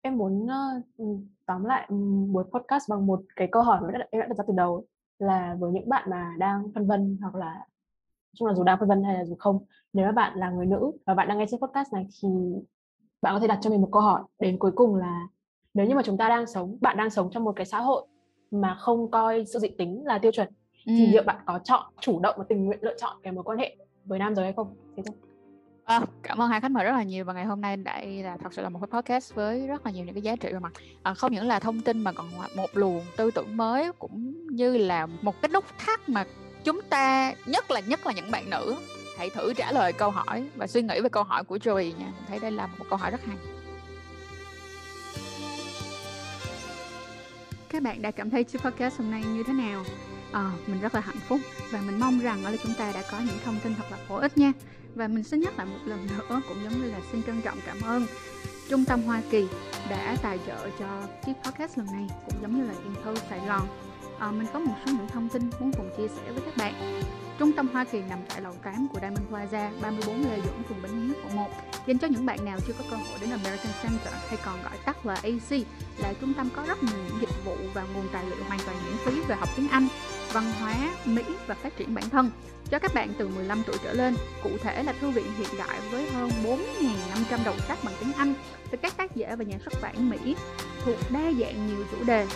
[0.01, 0.47] Em muốn
[0.97, 1.87] uh, tóm lại
[2.27, 4.85] buổi podcast bằng một cái câu hỏi mà em đã đặt ra từ đầu
[5.19, 7.65] là với những bạn mà đang phân vân hoặc là
[8.35, 10.65] chung là dù đang phân vân hay là dù không nếu các bạn là người
[10.65, 12.29] nữ và bạn đang nghe trên podcast này thì
[13.21, 15.27] bạn có thể đặt cho mình một câu hỏi đến cuối cùng là
[15.73, 18.07] nếu như mà chúng ta đang sống bạn đang sống trong một cái xã hội
[18.51, 20.47] mà không coi sự dị tính là tiêu chuẩn
[20.85, 20.93] ừ.
[20.97, 23.57] thì liệu bạn có chọn chủ động và tình nguyện lựa chọn cái mối quan
[23.57, 24.75] hệ với nam giới hay không?
[24.97, 25.15] Thế thôi
[25.85, 28.37] À, cảm ơn hai khách mời rất là nhiều và ngày hôm nay đây là
[28.37, 30.59] thật sự là một cái podcast với rất là nhiều những cái giá trị về
[30.59, 30.73] mặt
[31.03, 34.77] à, không những là thông tin mà còn một luồng tư tưởng mới cũng như
[34.77, 36.25] là một cái nút thắt mà
[36.63, 38.75] chúng ta nhất là nhất là những bạn nữ
[39.17, 42.05] hãy thử trả lời câu hỏi và suy nghĩ về câu hỏi của Joey nha.
[42.05, 43.37] Mình thấy đây là một câu hỏi rất hay.
[47.69, 49.83] Các bạn đã cảm thấy chiếc podcast hôm nay như thế nào?
[50.31, 51.39] À, mình rất là hạnh phúc
[51.71, 54.15] và mình mong rằng là chúng ta đã có những thông tin thật là bổ
[54.15, 54.51] ích nha
[54.95, 57.57] và mình xin nhắc lại một lần nữa cũng giống như là xin trân trọng
[57.65, 58.05] cảm ơn
[58.69, 59.47] Trung tâm Hoa Kỳ
[59.89, 60.87] đã tài trợ cho
[61.25, 63.67] chiếc podcast lần này cũng giống như là Info Sài Gòn.
[64.19, 67.01] À, mình có một số những thông tin muốn cùng chia sẻ với các bạn.
[67.39, 70.81] Trung tâm Hoa Kỳ nằm tại lầu 8 của Diamond Plaza, 34 Lê Duẩn, phường
[70.83, 71.49] Bến Nghé, quận 1.
[71.87, 74.77] Dành cho những bạn nào chưa có cơ hội đến American Center hay còn gọi
[74.85, 75.51] tắt là AC,
[75.97, 78.77] là trung tâm có rất nhiều những dịch vụ và nguồn tài liệu hoàn toàn
[78.85, 79.87] miễn phí về học tiếng Anh,
[80.33, 80.75] văn hóa,
[81.05, 82.31] Mỹ và phát triển bản thân
[82.69, 84.15] cho các bạn từ 15 tuổi trở lên.
[84.43, 88.33] Cụ thể là thư viện hiện đại với hơn 4.500 đầu sách bằng tiếng Anh
[88.71, 90.35] từ các tác giả và nhà xuất bản Mỹ
[90.85, 92.27] thuộc đa dạng nhiều chủ đề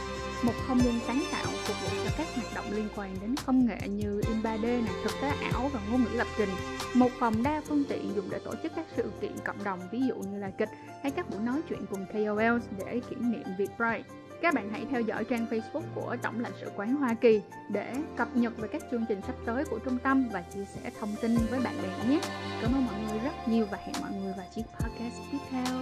[0.43, 3.65] một không gian sáng tạo phục vụ cho các hoạt động liên quan đến công
[3.65, 6.49] nghệ như in 3D, này, thực tế ảo và ngôn ngữ lập trình.
[6.93, 9.99] Một phòng đa phương tiện dùng để tổ chức các sự kiện cộng đồng ví
[10.07, 10.69] dụ như là kịch
[11.01, 14.03] hay các buổi nói chuyện cùng KOL để kỷ niệm Việt Pride.
[14.41, 17.93] Các bạn hãy theo dõi trang Facebook của Tổng lãnh sự quán Hoa Kỳ để
[18.17, 21.15] cập nhật về các chương trình sắp tới của trung tâm và chia sẻ thông
[21.21, 22.19] tin với bạn bè nhé.
[22.61, 25.75] Cảm ơn mọi người rất nhiều và hẹn mọi người vào chiếc podcast tiếp theo.